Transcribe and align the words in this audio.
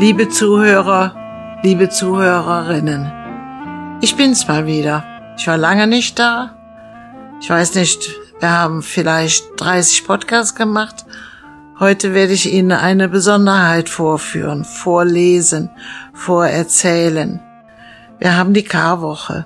Liebe 0.00 0.30
Zuhörer, 0.30 1.60
liebe 1.62 1.90
Zuhörerinnen, 1.90 3.98
ich 4.00 4.16
bin's 4.16 4.48
mal 4.48 4.64
wieder. 4.64 5.04
Ich 5.36 5.46
war 5.46 5.58
lange 5.58 5.86
nicht 5.86 6.18
da. 6.18 6.56
Ich 7.42 7.50
weiß 7.50 7.74
nicht, 7.74 8.08
wir 8.38 8.50
haben 8.50 8.80
vielleicht 8.80 9.44
30 9.58 10.06
Podcasts 10.06 10.54
gemacht. 10.54 11.04
Heute 11.78 12.14
werde 12.14 12.32
ich 12.32 12.50
Ihnen 12.50 12.72
eine 12.72 13.10
Besonderheit 13.10 13.90
vorführen, 13.90 14.64
vorlesen, 14.64 15.68
vorerzählen. 16.14 17.38
Wir 18.18 18.38
haben 18.38 18.54
die 18.54 18.64
Karwoche. 18.64 19.44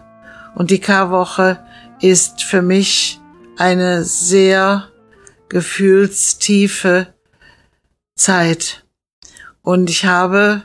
Und 0.54 0.70
die 0.70 0.78
Karwoche 0.78 1.58
ist 2.00 2.44
für 2.44 2.62
mich 2.62 3.20
eine 3.58 4.04
sehr 4.04 4.84
gefühlstiefe 5.48 7.08
Zeit. 8.14 8.83
Und 9.64 9.88
ich 9.88 10.04
habe 10.04 10.62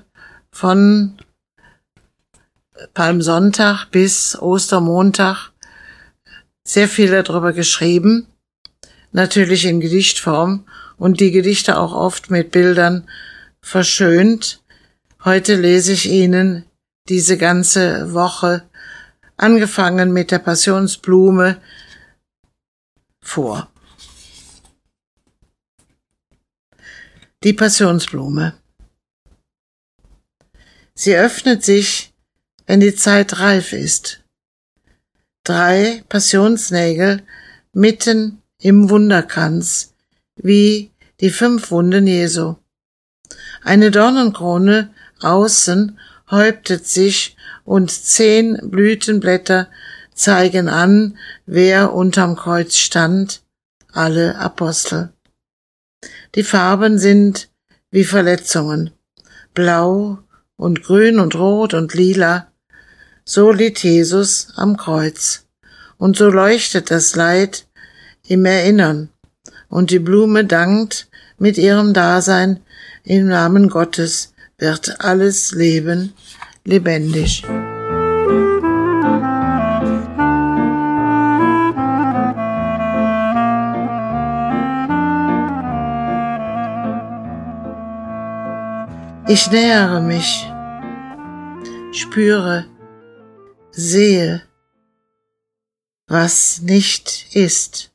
von 0.51 1.17
Palmsonntag 2.93 3.85
bis 3.91 4.37
Ostermontag 4.37 5.53
sehr 6.65 6.89
viel 6.89 7.09
darüber 7.09 7.53
geschrieben, 7.53 8.27
natürlich 9.13 9.63
in 9.63 9.79
Gedichtform 9.79 10.65
und 10.97 11.21
die 11.21 11.31
Gedichte 11.31 11.77
auch 11.77 11.93
oft 11.93 12.29
mit 12.29 12.51
Bildern 12.51 13.09
verschönt. 13.61 14.61
Heute 15.23 15.55
lese 15.55 15.93
ich 15.93 16.09
Ihnen 16.09 16.65
diese 17.07 17.37
ganze 17.37 18.13
Woche, 18.13 18.63
angefangen 19.37 20.11
mit 20.11 20.31
der 20.31 20.39
Passionsblume, 20.39 21.61
vor. 23.21 23.69
Die 27.45 27.53
Passionsblume. 27.53 28.59
Sie 31.01 31.15
öffnet 31.15 31.63
sich, 31.63 32.13
wenn 32.67 32.81
die 32.81 32.93
Zeit 32.93 33.39
reif 33.39 33.71
ist. 33.71 34.21
Drei 35.45 36.03
Passionsnägel 36.09 37.23
mitten 37.71 38.41
im 38.59 38.89
Wunderkranz, 38.89 39.93
wie 40.35 40.91
die 41.21 41.29
fünf 41.29 41.71
Wunden 41.71 42.05
Jesu. 42.05 42.57
Eine 43.63 43.91
Dornenkrone 43.91 44.93
außen 45.21 45.97
häuptet 46.31 46.85
sich 46.85 47.37
und 47.63 47.91
zehn 47.91 48.59
Blütenblätter 48.69 49.69
zeigen 50.13 50.67
an, 50.67 51.17
wer 51.45 51.93
unterm 51.93 52.35
Kreuz 52.35 52.75
stand, 52.75 53.41
alle 53.93 54.35
Apostel. 54.37 55.13
Die 56.35 56.43
Farben 56.43 56.99
sind 56.99 57.49
wie 57.89 58.03
Verletzungen, 58.03 58.91
blau 59.53 60.19
und 60.59 60.83
grün 60.83 61.19
und 61.19 61.35
rot 61.35 61.73
und 61.73 61.93
lila. 61.93 62.51
So 63.23 63.51
litt 63.51 63.81
Jesus 63.81 64.49
am 64.55 64.75
Kreuz. 64.75 65.45
Und 65.97 66.17
so 66.17 66.29
leuchtet 66.29 66.91
das 66.91 67.15
Leid 67.15 67.65
im 68.27 68.45
Erinnern. 68.45 69.09
Und 69.69 69.89
die 69.89 69.99
Blume 69.99 70.45
dankt 70.45 71.07
mit 71.37 71.57
ihrem 71.57 71.93
Dasein 71.93 72.59
im 73.03 73.27
Namen 73.27 73.69
Gottes 73.69 74.33
wird 74.57 74.99
alles 74.99 75.53
Leben 75.53 76.13
lebendig. 76.65 77.43
Ich 89.31 89.51
nähere 89.51 90.01
mich, 90.01 90.47
spüre, 91.91 92.65
sehe, 93.69 94.41
was 96.07 96.61
nicht 96.63 97.27
ist. 97.35 97.91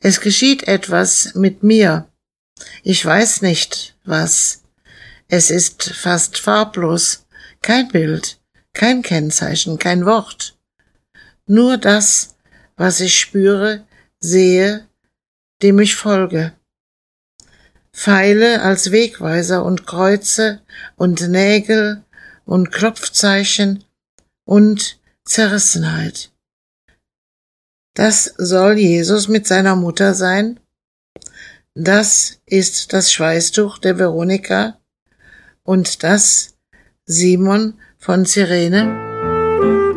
Es 0.00 0.20
geschieht 0.20 0.68
etwas 0.68 1.34
mit 1.34 1.62
mir. 1.62 2.12
Ich 2.82 3.02
weiß 3.02 3.40
nicht, 3.40 3.96
was. 4.04 4.64
Es 5.28 5.50
ist 5.50 5.94
fast 5.94 6.36
farblos, 6.36 7.24
kein 7.62 7.88
Bild, 7.88 8.38
kein 8.74 9.00
Kennzeichen, 9.00 9.78
kein 9.78 10.04
Wort. 10.04 10.58
Nur 11.46 11.78
das, 11.78 12.36
was 12.76 13.00
ich 13.00 13.18
spüre, 13.18 13.86
sehe, 14.20 14.86
dem 15.62 15.78
ich 15.78 15.96
folge. 15.96 16.52
Pfeile 17.98 18.62
als 18.62 18.92
Wegweiser 18.92 19.64
und 19.64 19.84
Kreuze 19.84 20.60
und 20.94 21.28
Nägel 21.28 22.04
und 22.44 22.70
Klopfzeichen 22.70 23.82
und 24.44 25.00
Zerrissenheit. 25.24 26.30
Das 27.94 28.32
soll 28.38 28.78
Jesus 28.78 29.26
mit 29.26 29.48
seiner 29.48 29.74
Mutter 29.74 30.14
sein? 30.14 30.60
Das 31.74 32.38
ist 32.46 32.92
das 32.92 33.12
Schweißtuch 33.12 33.78
der 33.78 33.98
Veronika 33.98 34.78
und 35.64 36.04
das 36.04 36.56
Simon 37.04 37.80
von 37.98 38.24
Cyrene? 38.24 39.87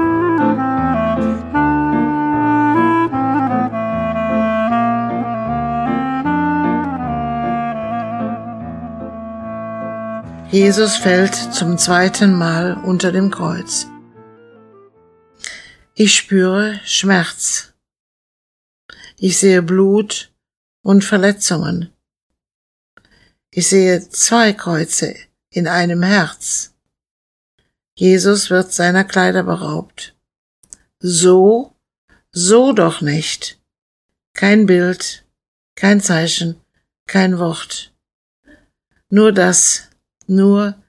Jesus 10.51 10.97
fällt 10.97 11.33
zum 11.33 11.77
zweiten 11.77 12.33
Mal 12.33 12.73
unter 12.83 13.13
dem 13.13 13.31
Kreuz. 13.31 13.87
Ich 15.95 16.13
spüre 16.13 16.81
Schmerz. 16.83 17.73
Ich 19.17 19.37
sehe 19.37 19.61
Blut 19.61 20.33
und 20.81 21.05
Verletzungen. 21.05 21.93
Ich 23.49 23.69
sehe 23.69 24.09
zwei 24.09 24.51
Kreuze 24.51 25.15
in 25.51 25.69
einem 25.69 26.03
Herz. 26.03 26.73
Jesus 27.95 28.49
wird 28.49 28.73
seiner 28.73 29.05
Kleider 29.05 29.43
beraubt. 29.43 30.17
So, 30.99 31.77
so 32.33 32.73
doch 32.73 32.99
nicht. 32.99 33.57
Kein 34.33 34.65
Bild, 34.65 35.25
kein 35.75 36.01
Zeichen, 36.01 36.59
kein 37.07 37.39
Wort. 37.39 37.93
Nur 39.09 39.31
das 39.31 39.90
nur 40.31 40.81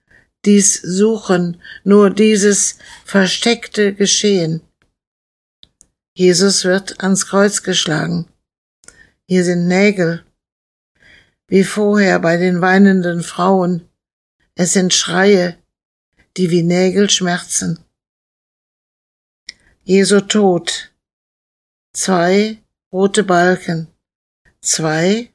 dies 0.44 0.80
Suchen, 0.80 1.60
nur 1.84 2.10
dieses 2.10 2.78
versteckte 3.04 3.94
Geschehen. 3.94 4.62
Jesus 6.14 6.64
wird 6.64 7.00
ans 7.02 7.26
Kreuz 7.26 7.62
geschlagen. 7.62 8.26
Hier 9.28 9.44
sind 9.44 9.66
Nägel, 9.66 10.24
wie 11.48 11.64
vorher 11.64 12.18
bei 12.18 12.36
den 12.36 12.60
weinenden 12.60 13.22
Frauen. 13.22 13.88
Es 14.54 14.72
sind 14.72 14.94
Schreie, 14.94 15.58
die 16.36 16.50
wie 16.50 16.62
Nägel 16.62 17.08
schmerzen. 17.10 17.78
Jesu 19.84 20.20
Tod. 20.20 20.92
Zwei 21.94 22.58
rote 22.92 23.24
Balken. 23.24 23.88
Zwei 24.60 25.32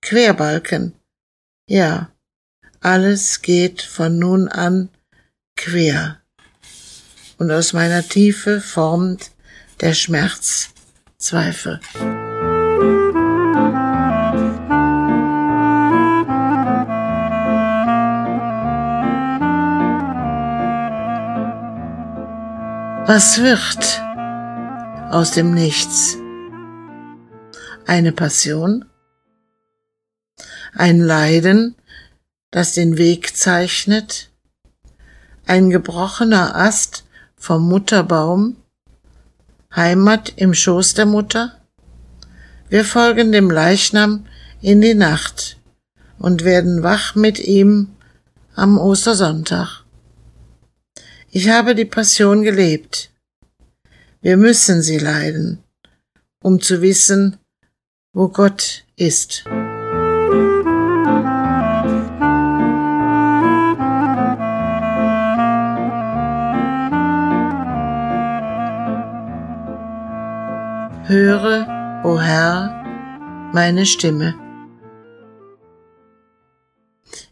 Querbalken. 0.00 0.94
Ja, 1.68 2.10
alles 2.80 3.42
geht 3.42 3.82
von 3.82 4.18
nun 4.18 4.48
an 4.48 4.88
quer. 5.56 6.20
Und 7.38 7.50
aus 7.50 7.72
meiner 7.72 8.02
Tiefe 8.02 8.60
formt 8.60 9.30
der 9.80 9.94
Schmerz 9.94 10.70
Zweifel. 11.18 11.80
Was 23.06 23.40
wird 23.40 24.02
aus 25.10 25.32
dem 25.32 25.54
Nichts? 25.54 26.18
Eine 27.86 28.12
Passion? 28.12 28.84
Ein 30.74 31.00
Leiden, 31.00 31.74
das 32.50 32.72
den 32.72 32.96
Weg 32.96 33.36
zeichnet, 33.36 34.30
ein 35.46 35.70
gebrochener 35.70 36.56
Ast 36.56 37.04
vom 37.36 37.68
Mutterbaum, 37.68 38.56
Heimat 39.74 40.32
im 40.36 40.54
Schoß 40.54 40.94
der 40.94 41.06
Mutter? 41.06 41.60
Wir 42.68 42.84
folgen 42.84 43.32
dem 43.32 43.50
Leichnam 43.50 44.26
in 44.60 44.80
die 44.80 44.94
Nacht 44.94 45.58
und 46.18 46.44
werden 46.44 46.82
wach 46.82 47.14
mit 47.14 47.38
ihm 47.38 47.88
am 48.54 48.78
Ostersonntag. 48.78 49.84
Ich 51.30 51.48
habe 51.48 51.74
die 51.74 51.84
Passion 51.84 52.42
gelebt. 52.42 53.10
Wir 54.20 54.36
müssen 54.36 54.82
sie 54.82 54.98
leiden, 54.98 55.62
um 56.42 56.60
zu 56.60 56.82
wissen, 56.82 57.36
wo 58.12 58.28
Gott 58.28 58.84
ist. 58.96 59.44
Meine 73.54 73.86
Stimme. 73.86 74.34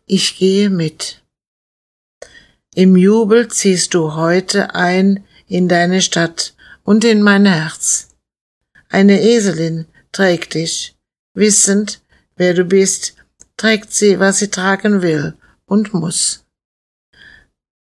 Ich 0.07 0.39
gehe 0.39 0.71
mit. 0.71 1.23
Im 2.75 2.97
Jubel 2.97 3.49
ziehst 3.49 3.93
du 3.93 4.15
heute 4.15 4.75
ein 4.75 5.27
in 5.47 5.69
deine 5.69 6.01
Stadt 6.01 6.55
und 6.85 7.05
in 7.05 7.21
mein 7.21 7.45
Herz. 7.45 8.09
Eine 8.89 9.21
Eselin 9.21 9.85
trägt 10.11 10.55
dich, 10.55 10.97
wissend, 11.35 12.01
wer 12.35 12.55
du 12.55 12.65
bist, 12.65 13.15
trägt 13.59 13.93
sie, 13.93 14.19
was 14.19 14.39
sie 14.39 14.49
tragen 14.49 15.03
will 15.03 15.35
und 15.67 15.93
muss. 15.93 16.47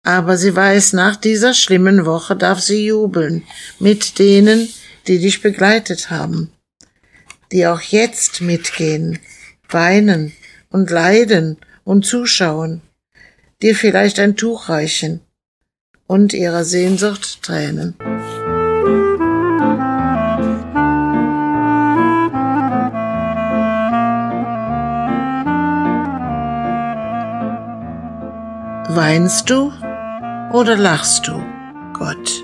Aber 0.02 0.38
sie 0.38 0.56
weiß, 0.56 0.94
nach 0.94 1.18
dieser 1.18 1.54
schlimmen 1.54 2.06
Woche 2.06 2.38
darf 2.38 2.62
sie 2.62 2.86
jubeln 2.86 3.44
mit 3.80 4.18
denen, 4.18 4.70
die 5.08 5.20
dich 5.20 5.42
begleitet 5.42 6.10
haben, 6.10 6.52
die 7.52 7.68
auch 7.68 7.82
jetzt 7.82 8.42
mitgehen, 8.42 9.20
weinen 9.70 10.34
und 10.70 10.90
leiden 10.90 11.58
und 11.84 12.06
zuschauen, 12.06 12.82
dir 13.62 13.76
vielleicht 13.76 14.20
ein 14.20 14.36
Tuch 14.36 14.70
reichen 14.70 15.22
und 16.08 16.34
ihrer 16.34 16.64
Sehnsucht 16.64 17.42
Tränen. 17.42 17.96
Weinst 28.96 29.50
du 29.50 29.74
oder 30.52 30.78
lachst 30.78 31.28
du, 31.28 31.44
Gott? 31.94 32.44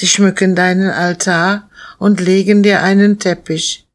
Sie 0.00 0.06
schmücken 0.06 0.54
deinen 0.54 0.88
Altar 0.88 1.68
und 1.98 2.20
legen 2.20 2.62
dir 2.62 2.82
einen 2.82 3.18
Teppich. 3.18 3.86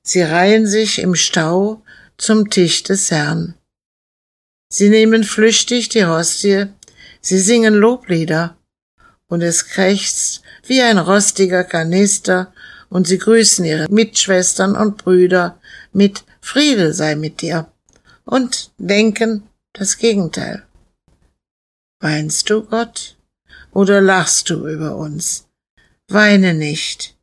Sie 0.00 0.22
reihen 0.22 0.64
sich 0.64 1.00
im 1.00 1.16
Stau 1.16 1.82
zum 2.16 2.50
Tisch 2.50 2.84
des 2.84 3.10
Herrn. 3.10 3.54
Sie 4.68 4.90
nehmen 4.90 5.24
flüchtig 5.24 5.88
die 5.88 6.06
Hostie, 6.06 6.66
sie 7.20 7.40
singen 7.40 7.74
Loblieder, 7.74 8.56
und 9.26 9.42
es 9.42 9.66
krächzt 9.66 10.42
wie 10.68 10.80
ein 10.82 10.98
rostiger 10.98 11.64
Kanister, 11.64 12.52
und 12.88 13.08
sie 13.08 13.18
grüßen 13.18 13.64
ihre 13.64 13.88
Mitschwestern 13.90 14.76
und 14.76 14.98
Brüder 14.98 15.58
mit 15.92 16.22
Friede 16.40 16.94
sei 16.94 17.16
mit 17.16 17.40
dir 17.40 17.66
und 18.24 18.70
denken, 18.78 19.48
das 19.72 19.98
Gegenteil. 19.98 20.64
Weinst 21.98 22.50
du, 22.50 22.62
Gott, 22.62 23.16
oder 23.74 24.00
lachst 24.00 24.48
du 24.50 24.66
über 24.66 24.96
uns? 24.96 25.46
Weine 26.08 26.54
nicht. 26.54 27.16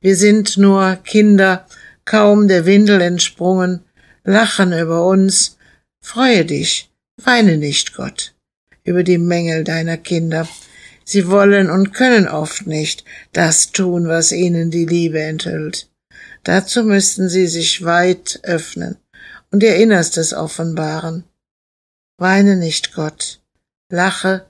Wir 0.00 0.16
sind 0.16 0.56
nur 0.56 0.96
Kinder, 1.04 1.66
kaum 2.04 2.48
der 2.48 2.64
Windel 2.64 3.00
entsprungen, 3.00 3.84
lachen 4.24 4.72
über 4.72 5.06
uns. 5.06 5.58
Freue 6.02 6.46
dich, 6.46 6.90
weine 7.22 7.58
nicht, 7.58 7.94
Gott, 7.94 8.34
über 8.84 9.02
die 9.02 9.18
Mängel 9.18 9.64
deiner 9.64 9.98
Kinder. 9.98 10.48
Sie 11.04 11.28
wollen 11.28 11.68
und 11.68 11.92
können 11.92 12.28
oft 12.28 12.66
nicht 12.66 13.04
das 13.32 13.72
tun, 13.72 14.08
was 14.08 14.32
ihnen 14.32 14.70
die 14.70 14.86
Liebe 14.86 15.20
enthüllt. 15.20 15.90
Dazu 16.44 16.84
müssten 16.84 17.28
sie 17.28 17.46
sich 17.46 17.84
weit 17.84 18.40
öffnen 18.44 18.96
und 19.50 19.62
ihr 19.62 19.76
Innerstes 19.76 20.32
offenbaren. 20.32 21.24
Weine 22.16 22.56
nicht, 22.56 22.94
Gott, 22.94 23.40
lache 23.90 24.46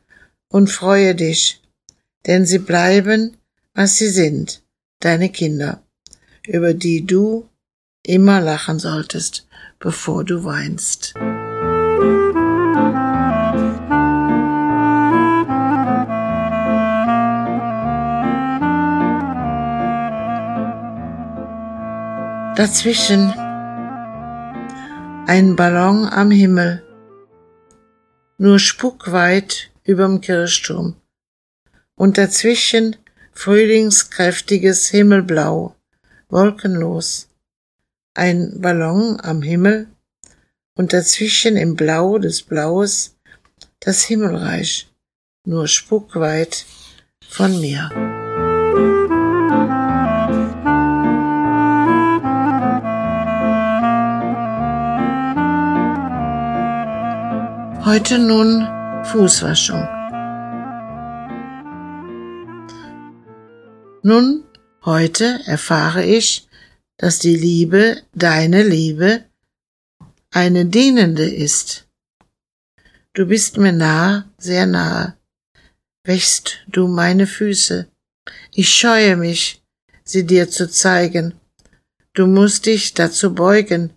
und 0.50 0.68
freue 0.68 1.14
dich, 1.14 1.62
denn 2.26 2.44
sie 2.44 2.58
bleiben, 2.58 3.36
was 3.72 3.96
sie 3.96 4.08
sind, 4.08 4.62
deine 4.98 5.30
Kinder, 5.30 5.82
über 6.46 6.74
die 6.74 7.06
du 7.06 7.48
immer 8.02 8.40
lachen 8.40 8.78
solltest, 8.78 9.46
bevor 9.78 10.24
du 10.24 10.44
weinst. 10.44 11.14
Dazwischen 22.56 23.32
ein 25.26 25.56
Ballon 25.56 26.04
am 26.06 26.30
Himmel 26.30 26.82
nur 28.36 28.58
spuckweit 28.58 29.69
überm 29.84 30.20
Kirchturm. 30.20 30.96
Und 31.94 32.18
dazwischen 32.18 32.96
frühlingskräftiges 33.32 34.88
Himmelblau, 34.88 35.74
wolkenlos. 36.28 37.28
Ein 38.14 38.60
Ballon 38.60 39.20
am 39.20 39.42
Himmel 39.42 39.86
und 40.74 40.92
dazwischen 40.92 41.56
im 41.56 41.76
Blau 41.76 42.18
des 42.18 42.42
Blaues 42.42 43.16
das 43.80 44.02
Himmelreich, 44.04 44.90
nur 45.44 45.68
spuckweit 45.68 46.66
von 47.28 47.60
mir. 47.60 47.88
Heute 57.84 58.18
nun 58.18 58.79
Fußwaschung. 59.04 59.88
Nun, 64.02 64.44
heute 64.84 65.40
erfahre 65.46 66.04
ich, 66.04 66.48
dass 66.96 67.18
die 67.18 67.36
Liebe, 67.36 68.02
deine 68.14 68.62
Liebe, 68.62 69.24
eine 70.30 70.66
dienende 70.66 71.28
ist. 71.28 71.88
Du 73.14 73.26
bist 73.26 73.56
mir 73.56 73.72
nah, 73.72 74.30
sehr 74.38 74.66
nahe. 74.66 75.16
Wächst 76.04 76.60
du 76.68 76.86
meine 76.86 77.26
Füße. 77.26 77.88
Ich 78.52 78.72
scheue 78.72 79.16
mich, 79.16 79.62
sie 80.04 80.24
dir 80.24 80.48
zu 80.48 80.70
zeigen. 80.70 81.34
Du 82.14 82.26
musst 82.26 82.66
dich 82.66 82.94
dazu 82.94 83.34
beugen, 83.34 83.92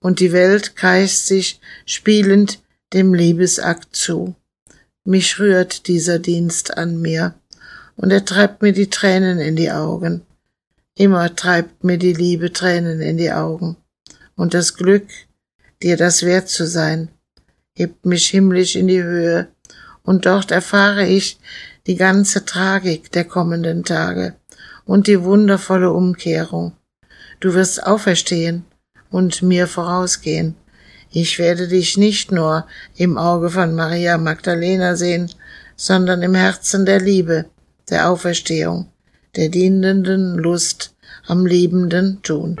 und 0.00 0.20
die 0.20 0.32
Welt 0.32 0.76
kreist 0.76 1.26
sich 1.26 1.60
spielend 1.84 2.60
dem 2.92 3.14
Liebesakt 3.14 3.94
zu. 3.96 4.34
Mich 5.04 5.38
rührt 5.38 5.86
dieser 5.88 6.18
Dienst 6.18 6.76
an 6.76 7.00
mir, 7.00 7.34
und 7.96 8.10
er 8.10 8.24
treibt 8.24 8.62
mir 8.62 8.72
die 8.72 8.90
Tränen 8.90 9.38
in 9.38 9.56
die 9.56 9.70
Augen. 9.70 10.22
Immer 10.94 11.34
treibt 11.34 11.84
mir 11.84 11.98
die 11.98 12.12
Liebe 12.12 12.52
Tränen 12.52 13.00
in 13.00 13.16
die 13.16 13.32
Augen. 13.32 13.76
Und 14.34 14.54
das 14.54 14.74
Glück, 14.74 15.06
dir 15.82 15.96
das 15.96 16.22
wert 16.22 16.48
zu 16.48 16.66
sein, 16.66 17.08
hebt 17.74 18.04
mich 18.04 18.28
himmlisch 18.28 18.76
in 18.76 18.88
die 18.88 19.02
Höhe, 19.02 19.48
und 20.02 20.26
dort 20.26 20.50
erfahre 20.50 21.06
ich 21.06 21.38
die 21.86 21.96
ganze 21.96 22.44
Tragik 22.44 23.10
der 23.12 23.24
kommenden 23.24 23.84
Tage 23.84 24.34
und 24.84 25.06
die 25.06 25.22
wundervolle 25.22 25.90
Umkehrung. 25.90 26.72
Du 27.40 27.54
wirst 27.54 27.82
auferstehen 27.84 28.64
und 29.10 29.42
mir 29.42 29.66
vorausgehen 29.66 30.54
ich 31.10 31.38
werde 31.38 31.68
dich 31.68 31.96
nicht 31.96 32.32
nur 32.32 32.66
im 32.96 33.16
Auge 33.16 33.50
von 33.50 33.74
Maria 33.74 34.18
Magdalena 34.18 34.96
sehen, 34.96 35.30
sondern 35.76 36.22
im 36.22 36.34
Herzen 36.34 36.86
der 36.86 37.00
Liebe, 37.00 37.46
der 37.90 38.10
Auferstehung, 38.10 38.88
der 39.36 39.48
dienenden 39.48 40.34
Lust 40.36 40.94
am 41.26 41.46
liebenden 41.46 42.22
Tun. 42.22 42.56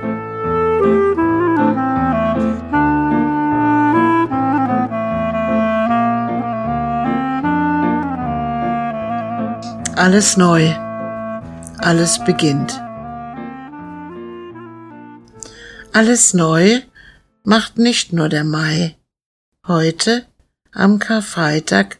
Alles 9.96 10.36
neu, 10.36 10.72
alles 11.78 12.22
beginnt. 12.24 12.80
Alles 15.92 16.34
neu 16.34 16.82
macht 17.46 17.78
nicht 17.78 18.12
nur 18.12 18.28
der 18.28 18.42
Mai. 18.42 18.96
Heute, 19.68 20.26
am 20.72 20.98
Karfreitag, 20.98 21.98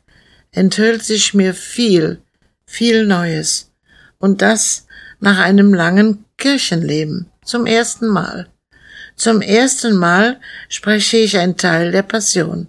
enthüllt 0.51 1.05
sich 1.05 1.35
mir 1.35 1.55
viel, 1.55 2.21
viel 2.67 3.07
Neues. 3.07 3.71
Und 4.19 4.43
das 4.43 4.89
nach 5.21 5.39
einem 5.39 5.73
langen 5.73 6.25
Kirchenleben. 6.37 7.31
Zum 7.45 7.65
ersten 7.65 8.09
Mal. 8.09 8.49
Zum 9.15 9.41
ersten 9.41 9.97
Mal 9.97 10.41
spreche 10.69 11.19
ich 11.19 11.39
ein 11.39 11.57
Teil 11.57 11.93
der 11.93 12.03
Passion. 12.03 12.67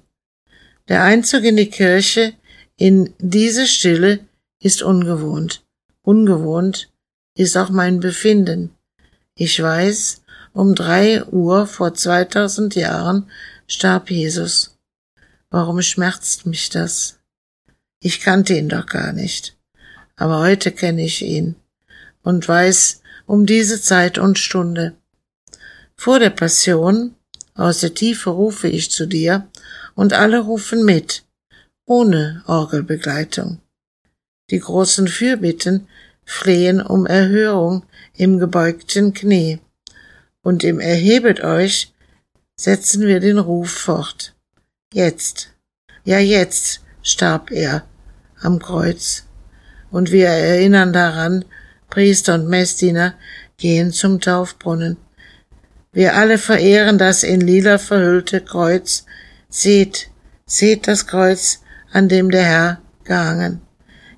Der 0.87 1.01
Einzug 1.01 1.45
in 1.45 1.57
die 1.57 1.71
Kirche, 1.71 2.33
in 2.77 3.11
diese 3.17 3.65
Stille, 3.65 4.19
ist 4.61 4.83
ungewohnt. 4.83 5.63
Ungewohnt 6.03 6.91
ist 7.35 7.57
auch 7.57 7.71
mein 7.71 7.99
Befinden. 7.99 8.69
Ich 9.33 9.59
weiß, 9.59 10.21
um 10.57 10.73
drei 10.73 11.23
Uhr 11.25 11.67
vor 11.67 11.93
2000 11.93 12.73
Jahren 12.73 13.29
starb 13.67 14.09
Jesus. 14.09 14.75
Warum 15.51 15.83
schmerzt 15.83 16.47
mich 16.47 16.71
das? 16.71 17.19
Ich 17.99 18.21
kannte 18.21 18.55
ihn 18.55 18.67
doch 18.67 18.87
gar 18.87 19.13
nicht. 19.13 19.55
Aber 20.15 20.39
heute 20.39 20.71
kenne 20.71 21.05
ich 21.05 21.21
ihn 21.21 21.55
und 22.23 22.47
weiß, 22.47 23.01
um 23.27 23.45
diese 23.45 23.79
Zeit 23.79 24.17
und 24.17 24.39
Stunde. 24.39 24.95
Vor 25.95 26.17
der 26.17 26.31
Passion, 26.31 27.13
aus 27.53 27.81
der 27.81 27.93
Tiefe 27.93 28.31
rufe 28.31 28.67
ich 28.67 28.89
zu 28.89 29.05
dir, 29.05 29.47
und 29.93 30.13
alle 30.13 30.39
rufen 30.39 30.83
mit, 30.83 31.23
ohne 31.85 32.43
Orgelbegleitung. 32.47 33.59
Die 34.49 34.59
großen 34.59 35.07
Fürbitten 35.07 35.87
flehen 36.25 36.81
um 36.81 37.05
Erhörung 37.05 37.85
im 38.15 38.39
gebeugten 38.39 39.13
Knie, 39.13 39.59
und 40.47 40.63
im 40.63 40.79
Erhebet 40.79 41.41
euch 41.41 41.93
setzen 42.55 43.05
wir 43.05 43.19
den 43.19 43.37
Ruf 43.37 43.69
fort. 43.69 44.33
Jetzt, 44.93 45.51
ja 46.05 46.19
jetzt 46.19 46.79
starb 47.01 47.51
er 47.51 47.83
am 48.39 48.57
Kreuz, 48.59 49.25
und 49.91 50.13
wir 50.13 50.29
erinnern 50.29 50.93
daran, 50.93 51.43
Priester 51.89 52.35
und 52.35 52.47
Messdiener 52.47 53.13
gehen 53.57 53.91
zum 53.91 54.21
Taufbrunnen. 54.21 54.95
Wir 55.91 56.15
alle 56.15 56.37
verehren 56.37 56.97
das 56.97 57.23
in 57.23 57.41
lila 57.41 57.77
verhüllte 57.77 58.39
Kreuz. 58.39 59.05
Seht, 59.49 60.09
seht 60.45 60.87
das 60.87 61.07
Kreuz, 61.07 61.59
an 61.91 62.07
dem 62.07 62.31
der 62.31 62.43
Herr 62.43 62.81
gehangen. 63.03 63.59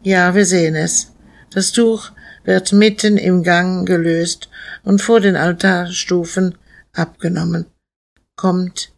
Ja, 0.03 0.35
wir 0.35 0.45
sehen 0.45 0.75
es. 0.75 1.11
Das 1.49 1.71
Tuch 1.71 2.11
wird 2.43 2.71
mitten 2.71 3.17
im 3.17 3.41
Gang 3.41 3.87
gelöst 3.87 4.48
und 4.83 5.01
vor 5.01 5.19
den 5.19 5.35
Altarstufen 5.35 6.57
abgenommen. 6.93 7.65
Kommt, 8.35 8.91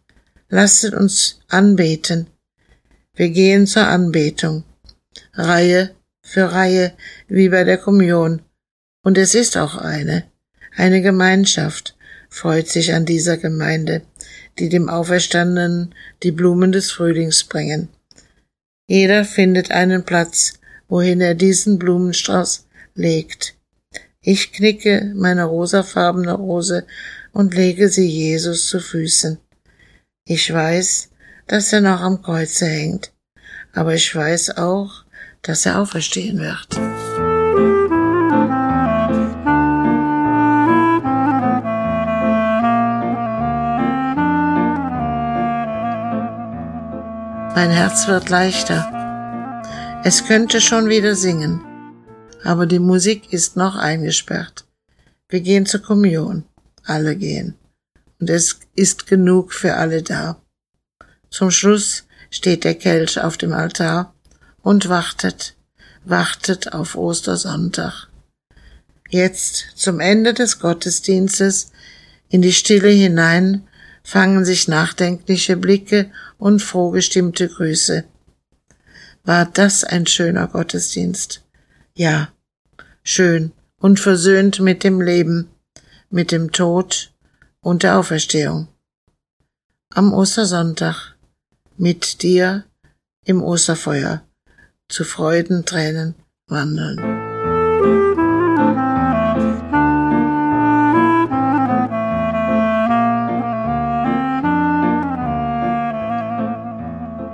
lasset 0.48 0.94
uns 0.94 1.40
anbeten. 1.48 2.28
Wir 3.14 3.30
gehen 3.30 3.66
zur 3.66 3.86
Anbetung. 3.86 4.64
Reihe 5.34 5.94
für 6.22 6.52
Reihe, 6.52 6.92
wie 7.28 7.48
bei 7.48 7.64
der 7.64 7.78
Kommunion. 7.78 8.42
Und 9.04 9.18
es 9.18 9.34
ist 9.34 9.56
auch 9.56 9.76
eine, 9.76 10.24
eine 10.76 11.02
Gemeinschaft, 11.02 11.96
freut 12.28 12.68
sich 12.68 12.94
an 12.94 13.04
dieser 13.04 13.36
Gemeinde, 13.36 14.02
die 14.58 14.68
dem 14.68 14.88
Auferstandenen 14.88 15.94
die 16.22 16.32
Blumen 16.32 16.72
des 16.72 16.90
Frühlings 16.90 17.44
bringen. 17.44 17.88
Jeder 18.88 19.24
findet 19.24 19.70
einen 19.70 20.04
Platz, 20.04 20.54
wohin 20.88 21.20
er 21.20 21.34
diesen 21.34 21.78
Blumenstrauß 21.78 22.66
legt. 22.94 23.56
Ich 24.24 24.52
knicke 24.52 25.12
meine 25.16 25.42
rosafarbene 25.42 26.34
Rose 26.34 26.86
und 27.32 27.54
lege 27.54 27.88
sie 27.88 28.06
Jesus 28.06 28.68
zu 28.68 28.78
Füßen. 28.78 29.38
Ich 30.24 30.52
weiß, 30.52 31.10
dass 31.48 31.72
er 31.72 31.80
noch 31.80 32.00
am 32.00 32.22
Kreuze 32.22 32.66
hängt, 32.66 33.12
aber 33.72 33.94
ich 33.94 34.14
weiß 34.14 34.58
auch, 34.58 35.04
dass 35.42 35.66
er 35.66 35.80
auferstehen 35.80 36.38
wird. 36.38 36.68
Mein 47.56 47.70
Herz 47.70 48.06
wird 48.06 48.28
leichter. 48.28 48.88
Es 50.04 50.24
könnte 50.24 50.60
schon 50.60 50.88
wieder 50.88 51.16
singen, 51.16 51.60
aber 52.44 52.66
die 52.66 52.78
Musik 52.78 53.32
ist 53.32 53.56
noch 53.56 53.76
eingesperrt. 53.76 54.64
Wir 55.28 55.40
gehen 55.40 55.66
zur 55.66 55.80
Kommunion. 55.80 56.44
Alle 56.84 57.16
gehen. 57.16 57.54
Und 58.20 58.30
es 58.30 58.58
ist 58.74 59.06
genug 59.06 59.52
für 59.52 59.74
alle 59.74 60.02
da. 60.02 60.40
Zum 61.30 61.50
Schluss 61.50 62.04
steht 62.30 62.64
der 62.64 62.74
Kelch 62.74 63.20
auf 63.20 63.36
dem 63.36 63.52
Altar 63.52 64.14
und 64.62 64.88
wartet, 64.88 65.56
wartet 66.04 66.72
auf 66.72 66.96
Ostersonntag. 66.96 68.08
Jetzt, 69.08 69.66
zum 69.74 70.00
Ende 70.00 70.34
des 70.34 70.58
Gottesdienstes, 70.58 71.72
in 72.28 72.42
die 72.42 72.52
Stille 72.52 72.88
hinein, 72.88 73.68
fangen 74.02 74.44
sich 74.44 74.68
nachdenkliche 74.68 75.56
Blicke 75.56 76.10
und 76.38 76.60
frohgestimmte 76.60 77.48
Grüße. 77.48 78.04
War 79.24 79.46
das 79.46 79.84
ein 79.84 80.06
schöner 80.06 80.48
Gottesdienst? 80.48 81.41
Ja, 82.02 82.32
schön 83.04 83.52
und 83.78 84.00
versöhnt 84.00 84.58
mit 84.58 84.82
dem 84.82 85.00
Leben, 85.00 85.48
mit 86.10 86.32
dem 86.32 86.50
Tod 86.50 87.12
und 87.60 87.84
der 87.84 87.96
Auferstehung. 87.96 88.66
Am 89.94 90.12
Ostersonntag 90.12 91.14
mit 91.76 92.24
dir 92.24 92.64
im 93.24 93.40
Osterfeuer 93.40 94.22
zu 94.88 95.04
Freudentränen 95.04 96.16
wandeln. 96.48 96.98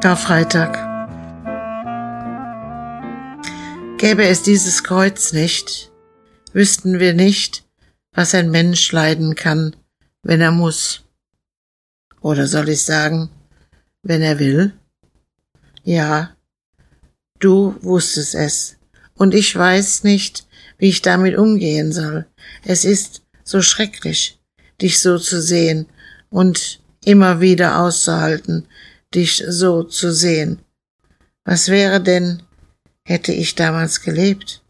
Karfreitag. 0.03 0.88
Gäbe 3.99 4.29
es 4.29 4.45
dieses 4.45 4.85
Kreuz 4.85 5.33
nicht, 5.33 5.91
wüssten 6.53 7.01
wir 7.01 7.15
nicht, 7.15 7.65
was 8.13 8.33
ein 8.33 8.49
Mensch 8.49 8.93
leiden 8.93 9.35
kann, 9.35 9.75
wenn 10.23 10.41
er 10.41 10.53
muss. 10.53 11.03
Oder 12.21 12.47
soll 12.47 12.69
ich 12.69 12.83
sagen, 12.83 13.29
wenn 14.05 14.23
er 14.23 14.39
will? 14.39 14.73
Ja, 15.83 16.37
du 17.41 17.75
wusstest 17.81 18.37
es, 18.37 18.77
und 19.15 19.35
ich 19.35 19.57
weiß 19.57 20.05
nicht, 20.05 20.47
wie 20.79 20.91
ich 20.91 21.03
damit 21.03 21.37
umgehen 21.37 21.93
soll. 21.93 22.25
Es 22.65 22.85
ist 22.85 23.23
so 23.43 23.63
schrecklich, 23.63 24.39
dich 24.81 25.01
so 25.01 25.19
zu 25.19 25.43
sehen 25.43 25.87
und 26.31 26.81
immer 27.05 27.41
wieder 27.41 27.81
auszuhalten, 27.81 28.69
dich 29.13 29.43
so 29.49 29.83
zu 29.83 30.13
sehen. 30.13 30.61
Was 31.45 31.69
wäre 31.69 32.01
denn, 32.01 32.45
hätte 33.09 33.33
ich 33.33 33.55
damals 33.55 34.03
gelebt? 34.03 34.63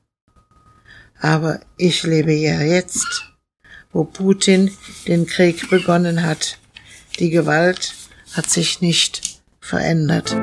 Aber 1.20 1.58
ich 1.76 2.04
lebe 2.04 2.32
ja 2.32 2.60
jetzt, 2.60 3.32
wo 3.92 4.04
Putin 4.04 4.70
den 5.08 5.26
Krieg 5.26 5.68
begonnen 5.68 6.22
hat. 6.22 6.58
Die 7.18 7.30
Gewalt 7.30 7.94
hat 8.34 8.48
sich 8.48 8.80
nicht 8.80 9.40
verändert. 9.60 10.36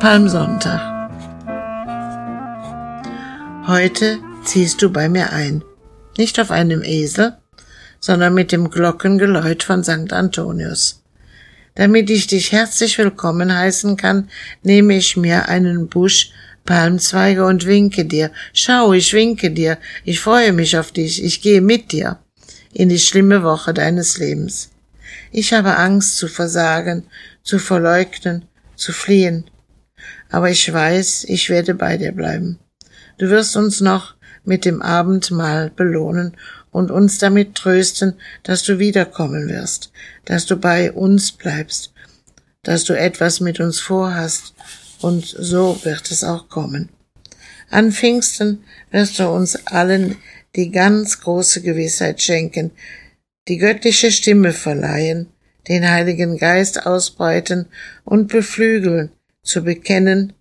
Palmsonntag. 0.00 0.80
Heute 3.68 4.18
ziehst 4.44 4.82
du 4.82 4.90
bei 4.90 5.08
mir 5.08 5.32
ein, 5.32 5.62
nicht 6.16 6.40
auf 6.40 6.50
einem 6.50 6.82
Esel, 6.82 7.37
sondern 8.00 8.34
mit 8.34 8.52
dem 8.52 8.70
Glockengeläut 8.70 9.62
von 9.62 9.82
St. 9.82 10.12
Antonius. 10.12 11.02
Damit 11.74 12.10
ich 12.10 12.26
dich 12.26 12.52
herzlich 12.52 12.98
willkommen 12.98 13.56
heißen 13.56 13.96
kann, 13.96 14.28
nehme 14.62 14.96
ich 14.96 15.16
mir 15.16 15.48
einen 15.48 15.88
Busch 15.88 16.32
Palmzweige 16.64 17.46
und 17.46 17.66
winke 17.66 18.04
dir. 18.04 18.30
Schau, 18.52 18.92
ich 18.92 19.12
winke 19.12 19.50
dir. 19.50 19.78
Ich 20.04 20.20
freue 20.20 20.52
mich 20.52 20.76
auf 20.76 20.92
dich. 20.92 21.24
Ich 21.24 21.40
gehe 21.40 21.60
mit 21.60 21.92
dir 21.92 22.18
in 22.74 22.88
die 22.88 22.98
schlimme 22.98 23.42
Woche 23.42 23.72
deines 23.72 24.18
Lebens. 24.18 24.70
Ich 25.32 25.52
habe 25.52 25.76
Angst 25.76 26.18
zu 26.18 26.28
versagen, 26.28 27.04
zu 27.42 27.58
verleugnen, 27.58 28.44
zu 28.76 28.92
fliehen. 28.92 29.44
Aber 30.30 30.50
ich 30.50 30.70
weiß, 30.70 31.24
ich 31.24 31.48
werde 31.48 31.74
bei 31.74 31.96
dir 31.96 32.12
bleiben. 32.12 32.58
Du 33.16 33.30
wirst 33.30 33.56
uns 33.56 33.80
noch 33.80 34.14
mit 34.48 34.64
dem 34.64 34.82
Abendmahl 34.82 35.70
belohnen 35.70 36.36
und 36.72 36.90
uns 36.90 37.18
damit 37.18 37.54
trösten, 37.54 38.14
dass 38.42 38.62
du 38.62 38.78
wiederkommen 38.78 39.48
wirst, 39.48 39.92
dass 40.24 40.46
du 40.46 40.56
bei 40.56 40.90
uns 40.90 41.32
bleibst, 41.32 41.92
dass 42.62 42.84
du 42.84 42.98
etwas 42.98 43.40
mit 43.40 43.60
uns 43.60 43.78
vorhast, 43.78 44.54
und 45.00 45.26
so 45.26 45.78
wird 45.84 46.10
es 46.10 46.24
auch 46.24 46.48
kommen. 46.48 46.88
An 47.70 47.92
Pfingsten 47.92 48.64
wirst 48.90 49.20
du 49.20 49.28
uns 49.28 49.54
allen 49.66 50.16
die 50.56 50.72
ganz 50.72 51.20
große 51.20 51.62
Gewissheit 51.62 52.20
schenken, 52.20 52.72
die 53.46 53.58
göttliche 53.58 54.10
Stimme 54.10 54.52
verleihen, 54.52 55.28
den 55.68 55.88
Heiligen 55.88 56.36
Geist 56.38 56.84
ausbreiten 56.84 57.66
und 58.04 58.28
beflügeln, 58.28 59.10
zu 59.42 59.62
bekennen 59.62 60.32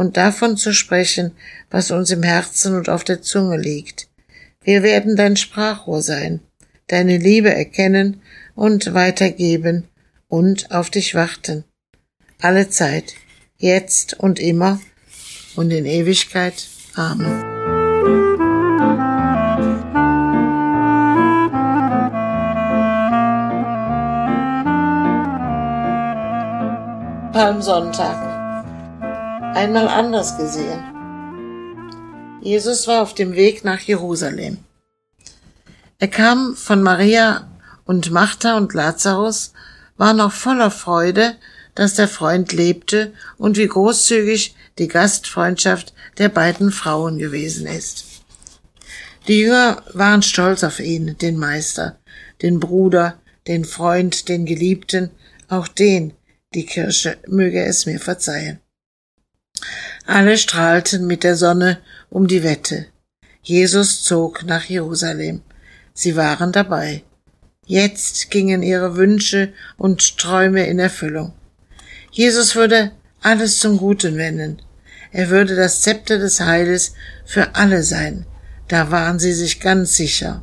und 0.00 0.16
davon 0.16 0.56
zu 0.56 0.72
sprechen, 0.72 1.32
was 1.70 1.90
uns 1.90 2.10
im 2.10 2.22
Herzen 2.22 2.74
und 2.74 2.88
auf 2.88 3.04
der 3.04 3.20
Zunge 3.20 3.58
liegt. 3.58 4.08
Wir 4.64 4.82
werden 4.82 5.14
dein 5.14 5.36
Sprachrohr 5.36 6.00
sein, 6.00 6.40
deine 6.86 7.18
Liebe 7.18 7.52
erkennen 7.52 8.22
und 8.54 8.94
weitergeben 8.94 9.88
und 10.26 10.70
auf 10.70 10.88
dich 10.88 11.14
warten. 11.14 11.64
Alle 12.40 12.70
Zeit, 12.70 13.12
jetzt 13.58 14.18
und 14.18 14.40
immer 14.40 14.80
und 15.54 15.70
in 15.70 15.84
Ewigkeit. 15.84 16.66
Amen. 16.94 17.44
Palmsonntag. 27.34 28.29
Einmal 29.54 29.88
anders 29.88 30.36
gesehen. 30.36 30.80
Jesus 32.40 32.86
war 32.86 33.02
auf 33.02 33.14
dem 33.14 33.34
Weg 33.34 33.64
nach 33.64 33.80
Jerusalem. 33.80 34.58
Er 35.98 36.08
kam 36.08 36.54
von 36.54 36.82
Maria 36.82 37.50
und 37.84 38.10
Martha 38.12 38.56
und 38.56 38.72
Lazarus, 38.74 39.52
war 39.96 40.14
noch 40.14 40.32
voller 40.32 40.70
Freude, 40.70 41.36
dass 41.74 41.94
der 41.94 42.08
Freund 42.08 42.52
lebte 42.52 43.12
und 43.38 43.56
wie 43.56 43.66
großzügig 43.66 44.54
die 44.78 44.88
Gastfreundschaft 44.88 45.94
der 46.18 46.28
beiden 46.28 46.70
Frauen 46.70 47.18
gewesen 47.18 47.66
ist. 47.66 48.04
Die 49.26 49.40
Jünger 49.40 49.82
waren 49.92 50.22
stolz 50.22 50.62
auf 50.62 50.78
ihn, 50.78 51.18
den 51.18 51.36
Meister, 51.36 51.98
den 52.40 52.60
Bruder, 52.60 53.18
den 53.48 53.64
Freund, 53.64 54.28
den 54.28 54.46
Geliebten, 54.46 55.10
auch 55.48 55.68
den, 55.68 56.14
die 56.54 56.66
Kirche 56.66 57.18
möge 57.26 57.64
es 57.64 57.84
mir 57.84 57.98
verzeihen. 57.98 58.60
Alle 60.06 60.38
strahlten 60.38 61.06
mit 61.06 61.24
der 61.24 61.36
Sonne 61.36 61.78
um 62.08 62.26
die 62.26 62.42
Wette. 62.42 62.86
Jesus 63.42 64.02
zog 64.02 64.44
nach 64.44 64.64
Jerusalem. 64.64 65.42
Sie 65.94 66.16
waren 66.16 66.52
dabei. 66.52 67.04
Jetzt 67.66 68.30
gingen 68.30 68.62
ihre 68.62 68.96
Wünsche 68.96 69.52
und 69.76 70.18
Träume 70.18 70.66
in 70.66 70.78
Erfüllung. 70.78 71.32
Jesus 72.10 72.56
würde 72.56 72.90
alles 73.20 73.58
zum 73.58 73.76
Guten 73.76 74.16
wenden. 74.16 74.60
Er 75.12 75.30
würde 75.30 75.56
das 75.56 75.82
Zepter 75.82 76.18
des 76.18 76.40
Heiles 76.40 76.94
für 77.24 77.54
alle 77.54 77.82
sein. 77.82 78.26
Da 78.68 78.90
waren 78.90 79.18
sie 79.18 79.32
sich 79.32 79.60
ganz 79.60 79.96
sicher. 79.96 80.42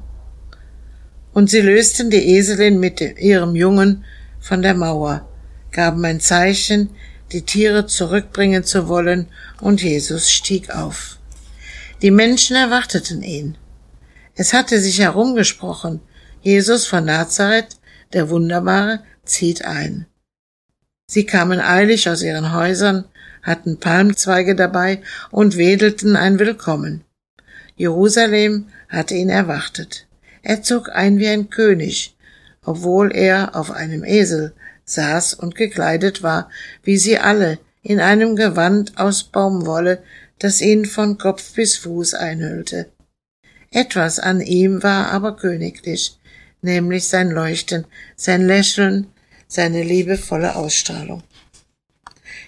Und 1.33 1.49
sie 1.49 1.61
lösten 1.61 2.09
die 2.09 2.35
Eselin 2.35 2.79
mit 2.79 2.99
ihrem 3.01 3.55
Jungen 3.55 4.03
von 4.39 4.61
der 4.61 4.73
Mauer, 4.73 5.27
gaben 5.71 6.03
ein 6.05 6.19
Zeichen, 6.19 6.89
die 7.31 7.43
Tiere 7.43 7.85
zurückbringen 7.85 8.63
zu 8.63 8.87
wollen, 8.87 9.27
und 9.59 9.81
Jesus 9.81 10.31
stieg 10.31 10.69
auf. 10.69 11.17
Die 12.01 12.11
Menschen 12.11 12.55
erwarteten 12.55 13.23
ihn. 13.23 13.57
Es 14.35 14.53
hatte 14.53 14.79
sich 14.79 14.99
herumgesprochen, 14.99 15.99
Jesus 16.41 16.85
von 16.85 17.05
Nazareth, 17.05 17.77
der 18.13 18.29
Wunderbare, 18.29 19.01
zieht 19.25 19.65
ein. 19.65 20.05
Sie 21.09 21.25
kamen 21.25 21.59
eilig 21.59 22.09
aus 22.09 22.21
ihren 22.21 22.53
Häusern, 22.53 23.05
hatten 23.41 23.79
Palmzweige 23.79 24.55
dabei 24.55 25.01
und 25.31 25.57
wedelten 25.57 26.15
ein 26.15 26.37
Willkommen. 26.37 27.03
Jerusalem 27.75 28.67
hatte 28.89 29.15
ihn 29.15 29.29
erwartet. 29.29 30.05
Er 30.43 30.63
zog 30.63 30.89
ein 30.89 31.17
wie 31.17 31.27
ein 31.27 31.49
König, 31.49 32.15
obwohl 32.63 33.15
er 33.15 33.55
auf 33.55 33.71
einem 33.71 34.03
Esel 34.03 34.53
saß 34.87 35.35
und 35.35 35.53
gekleidet 35.53 36.23
war, 36.23 36.49
wie 36.83 36.97
sie 36.97 37.19
alle, 37.19 37.59
in 37.83 37.99
einem 37.99 38.35
Gewand 38.35 38.97
aus 38.97 39.23
Baumwolle, 39.23 40.01
das 40.39 40.61
ihn 40.61 40.85
von 40.85 41.17
Kopf 41.17 41.53
bis 41.53 41.77
Fuß 41.77 42.15
einhüllte. 42.15 42.89
Etwas 43.71 44.19
an 44.19 44.41
ihm 44.41 44.81
war 44.81 45.11
aber 45.11 45.35
königlich, 45.35 46.17
nämlich 46.61 47.07
sein 47.07 47.29
Leuchten, 47.29 47.85
sein 48.15 48.47
Lächeln, 48.47 49.07
seine 49.47 49.83
liebevolle 49.83 50.55
Ausstrahlung. 50.55 51.23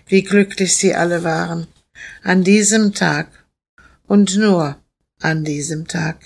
Wie 0.08 0.24
glücklich 0.24 0.76
sie 0.76 0.96
alle 0.96 1.24
waren, 1.24 1.68
an 2.24 2.44
diesem 2.44 2.94
Tag 2.94 3.28
und 4.08 4.36
nur 4.38 4.78
an 5.20 5.44
diesem 5.44 5.88
Tag. 5.88 6.18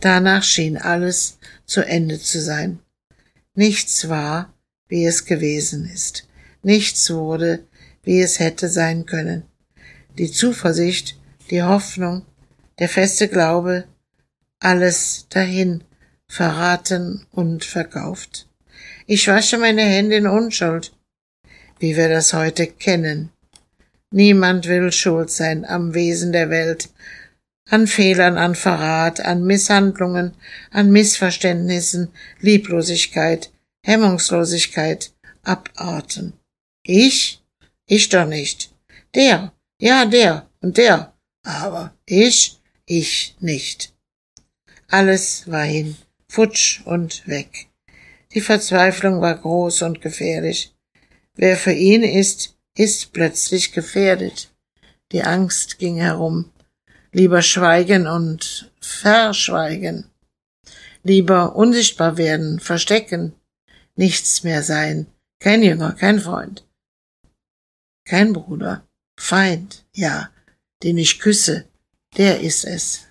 Danach 0.00 0.44
schien 0.44 0.76
alles 0.78 1.38
zu 1.66 1.84
Ende 1.84 2.18
zu 2.20 2.40
sein. 2.40 2.78
Nichts 3.54 4.08
war, 4.08 4.52
wie 4.88 5.04
es 5.04 5.24
gewesen 5.24 5.88
ist. 5.92 6.26
Nichts 6.62 7.10
wurde, 7.10 7.64
wie 8.02 8.20
es 8.20 8.38
hätte 8.38 8.68
sein 8.68 9.06
können. 9.06 9.44
Die 10.18 10.30
Zuversicht, 10.30 11.18
die 11.50 11.62
Hoffnung, 11.62 12.24
der 12.78 12.88
feste 12.88 13.28
Glaube, 13.28 13.84
alles 14.60 15.26
dahin, 15.28 15.84
verraten 16.26 17.26
und 17.30 17.64
verkauft. 17.64 18.48
Ich 19.06 19.28
wasche 19.28 19.58
meine 19.58 19.82
Hände 19.82 20.16
in 20.16 20.26
Unschuld, 20.26 20.92
wie 21.78 21.96
wir 21.96 22.08
das 22.08 22.32
heute 22.32 22.66
kennen. 22.66 23.30
Niemand 24.10 24.66
will 24.68 24.90
schuld 24.92 25.30
sein 25.30 25.64
am 25.64 25.94
Wesen 25.94 26.32
der 26.32 26.50
Welt, 26.50 26.90
an 27.68 27.86
Fehlern, 27.86 28.38
an 28.38 28.54
Verrat, 28.54 29.20
an 29.20 29.44
Misshandlungen, 29.44 30.34
an 30.70 30.90
Missverständnissen, 30.90 32.08
Lieblosigkeit, 32.40 33.50
Hemmungslosigkeit, 33.88 35.14
Abarten. 35.44 36.34
Ich? 36.82 37.42
Ich 37.86 38.10
doch 38.10 38.26
nicht. 38.26 38.70
Der, 39.14 39.54
ja, 39.80 40.04
der 40.04 40.46
und 40.60 40.76
der, 40.76 41.14
aber 41.42 41.94
ich, 42.04 42.58
ich 42.84 43.34
nicht. 43.40 43.94
Alles 44.88 45.50
war 45.50 45.64
hin, 45.64 45.96
futsch 46.28 46.82
und 46.84 47.26
weg. 47.26 47.68
Die 48.34 48.42
Verzweiflung 48.42 49.22
war 49.22 49.36
groß 49.36 49.80
und 49.80 50.02
gefährlich. 50.02 50.74
Wer 51.34 51.56
für 51.56 51.72
ihn 51.72 52.02
ist, 52.02 52.58
ist 52.76 53.14
plötzlich 53.14 53.72
gefährdet. 53.72 54.50
Die 55.12 55.22
Angst 55.22 55.78
ging 55.78 55.96
herum. 55.96 56.52
Lieber 57.12 57.40
schweigen 57.40 58.06
und 58.06 58.70
verschweigen. 58.82 60.10
Lieber 61.02 61.56
unsichtbar 61.56 62.18
werden, 62.18 62.60
verstecken, 62.60 63.32
nichts 63.98 64.44
mehr 64.44 64.62
sein, 64.62 65.06
kein 65.40 65.62
Jünger, 65.62 65.92
kein 65.92 66.20
Freund, 66.20 66.66
kein 68.04 68.32
Bruder, 68.32 68.86
Feind, 69.18 69.84
ja, 69.92 70.30
den 70.82 70.96
ich 70.96 71.18
küsse, 71.18 71.64
der 72.16 72.40
ist 72.40 72.64
es. 72.64 73.06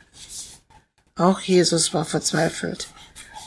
Auch 1.15 1.41
Jesus 1.41 1.93
war 1.93 2.05
verzweifelt. 2.05 2.87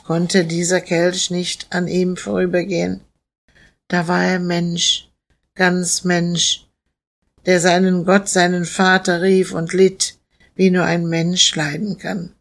Konnte 0.04 0.44
dieser 0.44 0.80
Kelch 0.80 1.30
nicht 1.30 1.72
an 1.72 1.88
ihm 1.88 2.16
vorübergehen? 2.16 3.00
Da 3.88 4.06
war 4.08 4.24
er 4.24 4.40
Mensch, 4.40 5.08
ganz 5.54 6.04
Mensch, 6.04 6.68
der 7.46 7.60
seinen 7.60 8.04
Gott, 8.04 8.28
seinen 8.28 8.64
Vater 8.66 9.22
rief 9.22 9.52
und 9.52 9.72
litt, 9.72 10.18
wie 10.54 10.70
nur 10.70 10.84
ein 10.84 11.06
Mensch 11.06 11.54
leiden 11.54 11.96
kann. 11.96 12.34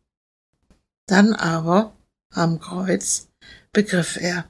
Dann 1.06 1.34
aber, 1.34 1.96
am 2.32 2.60
Kreuz, 2.60 3.30
begriff 3.72 4.18
er, 4.18 4.50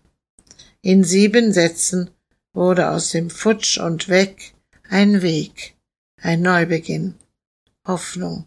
in 0.81 1.03
sieben 1.03 1.51
Sätzen 1.51 2.09
wurde 2.53 2.89
aus 2.89 3.09
dem 3.09 3.29
Futsch 3.29 3.77
und 3.77 4.07
Weg 4.07 4.53
ein 4.89 5.21
Weg, 5.21 5.75
ein 6.21 6.41
Neubeginn, 6.41 7.15
Hoffnung. 7.85 8.45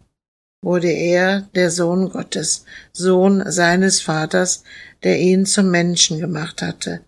Wurde 0.65 0.91
er 0.91 1.43
der 1.55 1.71
Sohn 1.71 2.09
Gottes, 2.11 2.65
Sohn 2.93 3.43
seines 3.51 4.01
Vaters, 4.01 4.63
der 5.03 5.19
ihn 5.19 5.45
zum 5.45 5.71
Menschen 5.71 6.21
gemacht 6.21 6.63
hatte. 6.63 7.05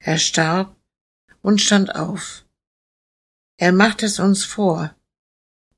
Er 0.00 0.18
starb 0.18 0.74
und 1.40 1.60
stand 1.60 1.94
auf. 1.94 2.44
Er 3.58 3.72
macht 3.72 4.02
es 4.02 4.18
uns 4.18 4.44
vor, 4.44 4.94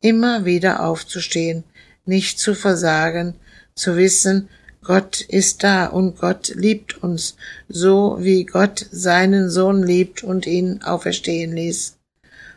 immer 0.00 0.44
wieder 0.44 0.84
aufzustehen, 0.84 1.64
nicht 2.06 2.38
zu 2.38 2.54
versagen, 2.54 3.34
zu 3.74 3.96
wissen, 3.96 4.48
Gott 4.84 5.20
ist 5.20 5.62
da 5.62 5.86
und 5.86 6.18
Gott 6.18 6.52
liebt 6.56 7.02
uns, 7.02 7.36
so 7.68 8.16
wie 8.20 8.44
Gott 8.44 8.86
seinen 8.90 9.48
Sohn 9.48 9.82
liebt 9.82 10.24
und 10.24 10.46
ihn 10.46 10.82
auferstehen 10.82 11.54
ließ. 11.54 11.98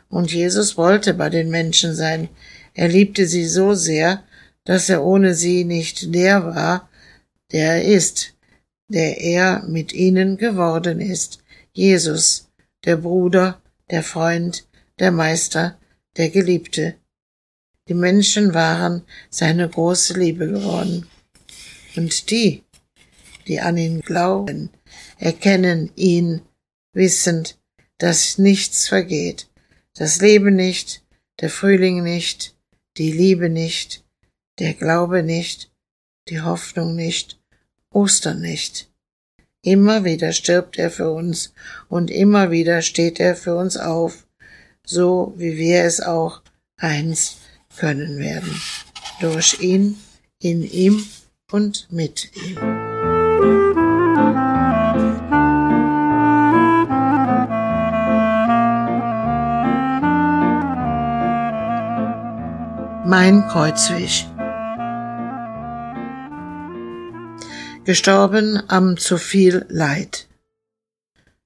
Und 0.09 0.33
Jesus 0.33 0.75
wollte 0.75 1.13
bei 1.13 1.29
den 1.29 1.49
Menschen 1.49 1.93
sein. 1.93 2.29
Er 2.73 2.87
liebte 2.87 3.27
sie 3.27 3.45
so 3.45 3.73
sehr, 3.75 4.23
dass 4.63 4.89
er 4.89 5.03
ohne 5.03 5.35
sie 5.35 5.65
nicht 5.65 6.15
der 6.15 6.45
war, 6.45 6.89
der 7.51 7.83
er 7.83 7.83
ist, 7.83 8.33
der 8.87 9.21
er 9.21 9.63
mit 9.67 9.93
ihnen 9.93 10.37
geworden 10.37 10.99
ist. 10.99 11.39
Jesus, 11.73 12.49
der 12.85 12.97
Bruder, 12.97 13.61
der 13.91 14.01
Freund, 14.01 14.65
der 14.99 15.11
Meister, 15.11 15.77
der 16.17 16.29
Geliebte. 16.29 16.95
Die 17.87 17.93
Menschen 17.93 18.55
waren 18.55 19.03
seine 19.29 19.69
große 19.69 20.17
Liebe 20.19 20.47
geworden. 20.47 21.07
Und 21.95 22.29
die, 22.31 22.63
die 23.47 23.59
an 23.59 23.77
ihn 23.77 24.01
glauben, 24.01 24.69
erkennen 25.17 25.91
ihn, 25.95 26.41
wissend, 26.93 27.57
dass 27.97 28.37
nichts 28.37 28.87
vergeht, 28.87 29.49
das 29.93 30.19
Leben 30.21 30.55
nicht, 30.55 31.03
der 31.41 31.49
Frühling 31.49 32.03
nicht, 32.03 32.55
die 32.97 33.11
Liebe 33.11 33.49
nicht, 33.49 34.03
der 34.59 34.73
Glaube 34.73 35.23
nicht, 35.23 35.71
die 36.29 36.41
Hoffnung 36.41 36.95
nicht, 36.95 37.39
Ostern 37.91 38.41
nicht. 38.41 38.89
Immer 39.61 40.03
wieder 40.03 40.31
stirbt 40.31 40.77
er 40.77 40.91
für 40.91 41.11
uns 41.11 41.53
und 41.89 42.11
immer 42.11 42.51
wieder 42.51 42.81
steht 42.81 43.19
er 43.19 43.35
für 43.35 43.55
uns 43.55 43.77
auf, 43.77 44.27
so 44.85 45.33
wie 45.37 45.57
wir 45.57 45.83
es 45.83 46.01
auch 46.01 46.41
eins 46.77 47.37
können 47.77 48.19
werden. 48.19 48.61
Durch 49.19 49.59
ihn, 49.61 49.97
in 50.39 50.63
ihm 50.63 51.05
und 51.55 51.87
mit 51.89 52.35
ihm. 52.35 52.55
Mein 63.05 63.47
Kreuzweg. 63.47 64.25
Gestorben 67.85 68.61
am 68.67 68.97
zu 68.97 69.17
viel 69.17 69.65
Leid. 69.69 70.27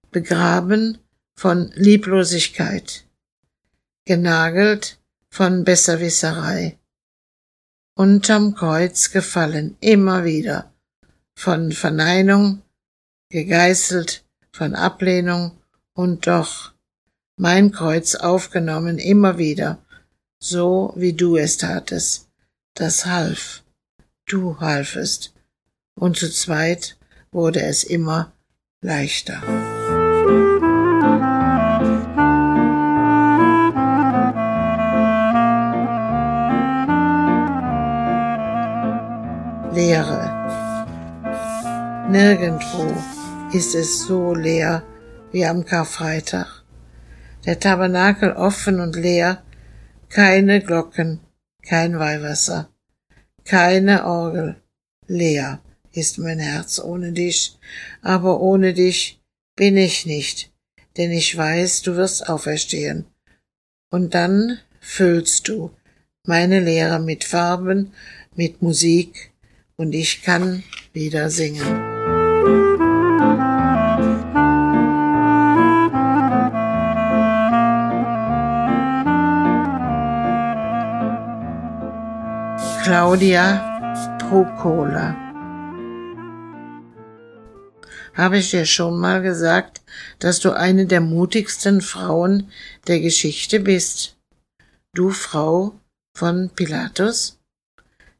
Begraben 0.09 0.97
von 1.35 1.71
Lieblosigkeit. 1.75 3.05
Genagelt 4.05 4.97
von 5.29 5.63
Besserwisserei 5.63 6.78
Unterm 7.99 8.55
Kreuz 8.55 9.11
gefallen 9.11 9.75
immer 9.81 10.23
wieder. 10.23 10.71
Von 11.35 11.73
Verneinung, 11.73 12.61
gegeißelt 13.29 14.23
von 14.53 14.73
Ablehnung 14.73 15.51
und 15.95 16.25
doch 16.25 16.71
mein 17.35 17.73
Kreuz 17.73 18.15
aufgenommen 18.15 18.99
immer 18.99 19.37
wieder, 19.37 19.79
so 20.41 20.93
wie 20.95 21.11
du 21.11 21.35
es 21.35 21.57
tatest. 21.57 22.29
Das 22.73 23.05
half, 23.05 23.63
du 24.25 24.61
halfest, 24.61 25.33
und 25.99 26.15
zu 26.15 26.31
zweit 26.31 26.95
wurde 27.33 27.63
es 27.63 27.83
immer 27.83 28.31
leichter. 28.81 29.43
Leere. 39.79 40.23
Nirgendwo 42.11 42.85
ist 43.53 43.75
es 43.75 44.01
so 44.07 44.33
leer 44.33 44.83
wie 45.31 45.45
am 45.45 45.63
Karfreitag. 45.63 46.49
Der 47.45 47.57
Tabernakel 47.61 48.33
offen 48.33 48.81
und 48.81 48.97
leer, 48.97 49.41
keine 50.09 50.61
Glocken, 50.61 51.21
kein 51.65 51.97
Weihwasser, 51.97 52.67
keine 53.45 54.05
Orgel, 54.05 54.57
leer 55.07 55.61
ist 55.93 56.17
mein 56.17 56.39
Herz 56.39 56.79
ohne 56.79 57.13
dich, 57.13 57.57
aber 58.01 58.41
ohne 58.41 58.73
dich 58.73 59.21
bin 59.55 59.77
ich 59.77 60.05
nicht, 60.05 60.51
denn 60.97 61.11
ich 61.11 61.37
weiß, 61.37 61.83
du 61.83 61.95
wirst 61.95 62.27
auferstehen. 62.27 63.05
Und 63.89 64.13
dann 64.13 64.59
füllst 64.81 65.47
du 65.47 65.71
meine 66.25 66.59
Leere 66.59 66.99
mit 66.99 67.23
Farben, 67.23 67.93
mit 68.35 68.61
Musik, 68.61 69.31
und 69.79 69.95
ich 69.95 70.23
kann 70.23 70.61
wieder 70.91 71.29
singen. 71.29 71.63
Claudia 82.83 84.17
Procola. 84.19 85.15
Habe 88.15 88.39
ich 88.39 88.51
dir 88.51 88.65
schon 88.65 88.99
mal 88.99 89.21
gesagt, 89.21 89.81
dass 90.19 90.41
du 90.41 90.51
eine 90.51 90.87
der 90.87 90.99
mutigsten 90.99 91.79
Frauen 91.79 92.49
der 92.87 92.99
Geschichte 92.99 93.61
bist? 93.61 94.17
Du 94.93 95.11
Frau 95.11 95.79
von 96.17 96.49
Pilatus? 96.49 97.39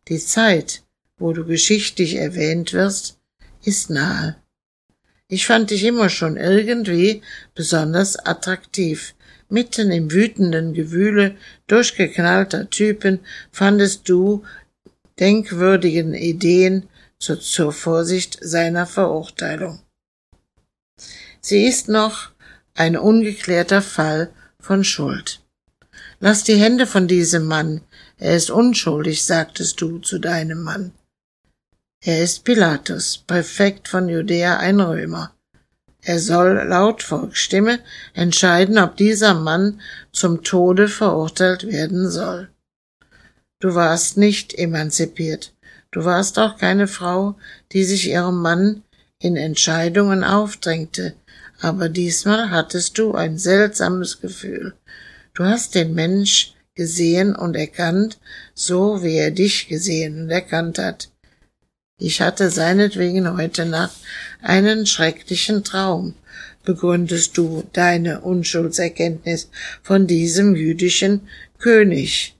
Die 0.08 0.20
Zeit, 0.20 0.84
wo 1.20 1.34
du 1.34 1.46
geschichtlich 1.46 2.16
erwähnt 2.16 2.74
wirst, 2.74 3.20
ist 3.64 3.90
nahe. 3.90 4.36
Ich 5.28 5.46
fand 5.46 5.70
dich 5.70 5.84
immer 5.84 6.10
schon 6.10 6.38
irgendwie 6.38 7.22
besonders 7.54 8.18
attraktiv. 8.18 9.14
Mitten 9.48 9.92
im 9.92 10.12
wütenden 10.12 10.74
Gewühle 10.74 11.36
durchgeknallter 11.68 12.70
Typen 12.70 13.20
fandest 13.52 14.10
du 14.10 14.44
denkwürdigen 15.20 16.14
Ideen 16.14 16.88
zur, 17.20 17.40
zur 17.40 17.74
Vorsicht 17.74 18.40
seiner 18.42 18.88
Verurteilung. 18.88 19.80
Sie 21.42 21.66
ist 21.66 21.90
noch 21.90 22.30
ein 22.74 22.98
ungeklärter 22.98 23.82
Fall 23.82 24.32
von 24.60 24.84
Schuld. 24.84 25.42
Lass 26.20 26.44
die 26.44 26.56
Hände 26.56 26.86
von 26.86 27.08
diesem 27.08 27.46
Mann, 27.46 27.82
er 28.18 28.36
ist 28.36 28.50
unschuldig, 28.50 29.24
sagtest 29.24 29.80
du 29.82 30.00
zu 30.00 30.20
deinem 30.20 30.64
Mann. 30.64 30.92
Er 32.02 32.24
ist 32.24 32.46
Pilatus, 32.46 33.18
Präfekt 33.18 33.90
von 33.90 34.08
Judäa, 34.08 34.56
ein 34.56 34.80
Römer. 34.80 35.34
Er 36.02 36.20
soll 36.20 36.54
laut 36.66 37.04
Volksstimme 37.04 37.80
entscheiden, 38.14 38.78
ob 38.78 38.96
dieser 38.96 39.34
Mann 39.34 39.82
zum 40.14 40.42
Tode 40.44 40.88
verurteilt 40.88 41.68
werden 41.68 42.10
soll. 42.10 42.50
Du 43.60 43.76
warst 43.76 44.16
nicht 44.16 44.54
emanzipiert. 44.58 45.54
Du 45.92 46.06
warst 46.06 46.40
auch 46.40 46.58
keine 46.58 46.88
Frau, 46.88 47.36
die 47.74 47.84
sich 47.84 48.08
ihrem 48.08 48.42
Mann 48.42 48.84
in 49.20 49.36
Entscheidungen 49.36 50.24
aufdrängte, 50.24 51.16
aber 51.60 51.90
diesmal 51.90 52.50
hattest 52.50 52.98
du 52.98 53.14
ein 53.14 53.38
seltsames 53.38 54.22
Gefühl. 54.22 54.74
Du 55.34 55.44
hast 55.44 55.76
den 55.76 55.94
Mensch 55.96 56.54
gesehen 56.76 57.36
und 57.36 57.58
erkannt, 57.58 58.20
so 58.54 59.04
wie 59.04 59.18
er 59.18 59.32
dich 59.32 59.68
gesehen 59.68 60.22
und 60.22 60.30
erkannt 60.30 60.80
hat. 60.80 61.10
Ich 62.02 62.22
hatte 62.22 62.50
seinetwegen 62.50 63.38
heute 63.38 63.66
Nacht 63.66 63.98
einen 64.42 64.86
schrecklichen 64.86 65.66
Traum. 65.66 66.16
Begründest 66.64 67.38
du 67.38 67.68
deine 67.74 68.22
Unschuldserkenntnis 68.22 69.50
von 69.84 70.08
diesem 70.08 70.56
jüdischen 70.56 71.28
König? 71.58 72.38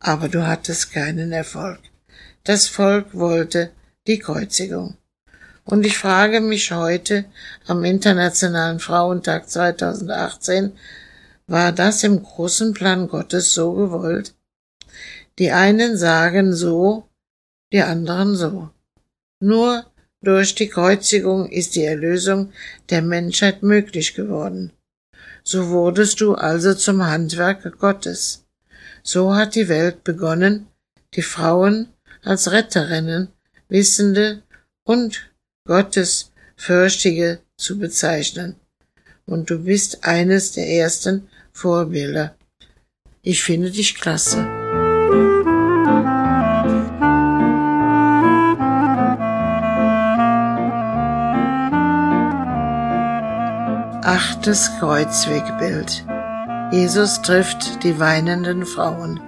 Aber 0.00 0.28
du 0.28 0.44
hattest 0.44 0.92
keinen 0.92 1.30
Erfolg. 1.30 1.78
Das 2.42 2.66
Volk 2.66 3.14
wollte 3.14 3.70
die 4.08 4.18
Kreuzigung. 4.18 4.96
Und 5.64 5.86
ich 5.86 5.96
frage 5.96 6.40
mich 6.40 6.72
heute 6.72 7.24
am 7.68 7.84
Internationalen 7.84 8.80
Frauentag 8.80 9.48
2018, 9.48 10.72
war 11.46 11.70
das 11.70 12.02
im 12.02 12.20
großen 12.20 12.74
Plan 12.74 13.06
Gottes 13.06 13.54
so 13.54 13.74
gewollt? 13.74 14.34
Die 15.38 15.52
einen 15.52 15.96
sagen 15.96 16.52
so, 16.52 17.08
die 17.72 17.82
anderen 17.82 18.36
so. 18.36 18.70
Nur 19.40 19.84
durch 20.22 20.54
die 20.54 20.68
Kreuzigung 20.68 21.50
ist 21.50 21.76
die 21.76 21.84
Erlösung 21.84 22.52
der 22.90 23.02
Menschheit 23.02 23.62
möglich 23.62 24.14
geworden. 24.14 24.72
So 25.44 25.68
wurdest 25.68 26.20
du 26.20 26.34
also 26.34 26.74
zum 26.74 27.06
Handwerk 27.06 27.78
Gottes. 27.78 28.44
So 29.02 29.34
hat 29.36 29.54
die 29.54 29.68
Welt 29.68 30.02
begonnen, 30.02 30.66
die 31.14 31.22
Frauen 31.22 31.88
als 32.24 32.50
Retterinnen, 32.50 33.28
Wissende 33.68 34.42
und 34.84 35.30
Gottesfürchtige 35.66 37.38
zu 37.56 37.78
bezeichnen. 37.78 38.56
Und 39.26 39.50
du 39.50 39.64
bist 39.64 40.04
eines 40.04 40.52
der 40.52 40.68
ersten 40.68 41.28
Vorbilder. 41.52 42.36
Ich 43.22 43.42
finde 43.42 43.70
dich 43.70 43.94
klasse. 43.94 44.46
Achtes 54.08 54.70
Kreuzwegbild. 54.78 56.06
Jesus 56.70 57.20
trifft 57.22 57.82
die 57.82 57.98
weinenden 57.98 58.64
Frauen. 58.64 59.18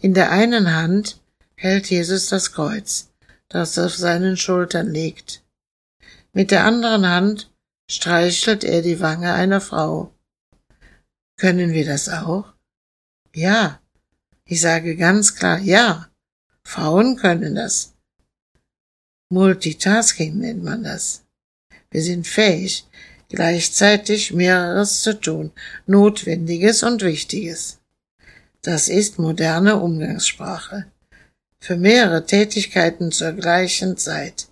In 0.00 0.12
der 0.12 0.32
einen 0.32 0.74
Hand 0.74 1.22
hält 1.54 1.88
Jesus 1.88 2.26
das 2.30 2.50
Kreuz, 2.50 3.12
das 3.48 3.78
auf 3.78 3.94
seinen 3.94 4.36
Schultern 4.36 4.90
liegt. 4.90 5.44
Mit 6.32 6.50
der 6.50 6.64
anderen 6.64 7.06
Hand 7.06 7.54
streichelt 7.88 8.64
er 8.64 8.82
die 8.82 8.98
Wange 8.98 9.34
einer 9.34 9.60
Frau. 9.60 10.12
Können 11.36 11.70
wir 11.70 11.86
das 11.86 12.08
auch? 12.08 12.54
Ja. 13.32 13.80
Ich 14.44 14.60
sage 14.60 14.96
ganz 14.96 15.36
klar 15.36 15.58
ja. 15.60 16.08
Frauen 16.64 17.14
können 17.14 17.54
das. 17.54 17.91
Multitasking 19.32 20.40
nennt 20.40 20.62
man 20.62 20.84
das. 20.84 21.22
Wir 21.90 22.02
sind 22.02 22.26
fähig, 22.26 22.84
gleichzeitig 23.30 24.34
mehreres 24.34 25.00
zu 25.00 25.18
tun, 25.18 25.52
Notwendiges 25.86 26.82
und 26.82 27.00
Wichtiges. 27.00 27.78
Das 28.60 28.90
ist 28.90 29.18
moderne 29.18 29.78
Umgangssprache. 29.78 30.84
Für 31.60 31.78
mehrere 31.78 32.26
Tätigkeiten 32.26 33.10
zur 33.10 33.32
gleichen 33.32 33.96
Zeit. 33.96 34.48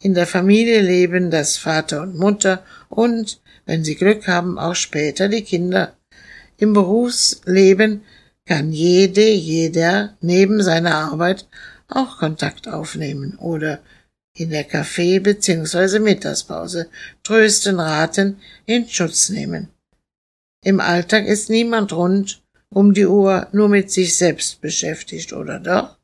In 0.00 0.14
der 0.14 0.26
Familie 0.26 0.80
leben 0.80 1.30
das 1.30 1.58
Vater 1.58 2.00
und 2.00 2.16
Mutter 2.16 2.64
und, 2.88 3.42
wenn 3.66 3.84
sie 3.84 3.96
Glück 3.96 4.26
haben, 4.28 4.58
auch 4.58 4.76
später 4.76 5.28
die 5.28 5.42
Kinder. 5.42 5.94
Im 6.56 6.72
Berufsleben 6.72 8.00
kann 8.46 8.72
jede, 8.72 9.28
jeder 9.28 10.16
neben 10.22 10.62
seiner 10.62 10.94
Arbeit 10.94 11.46
auch 11.88 12.16
Kontakt 12.16 12.66
aufnehmen 12.66 13.36
oder 13.36 13.80
in 14.36 14.50
der 14.50 14.64
Kaffee- 14.64 15.18
bzw. 15.18 15.98
Mittagspause 15.98 16.88
trösten, 17.22 17.80
raten, 17.80 18.38
in 18.66 18.88
Schutz 18.88 19.30
nehmen. 19.30 19.68
Im 20.62 20.80
Alltag 20.80 21.26
ist 21.26 21.50
niemand 21.50 21.92
rund 21.92 22.42
um 22.70 22.92
die 22.92 23.06
Uhr 23.06 23.48
nur 23.52 23.68
mit 23.68 23.90
sich 23.90 24.16
selbst 24.16 24.60
beschäftigt, 24.60 25.32
oder 25.32 25.58
doch? 25.58 25.96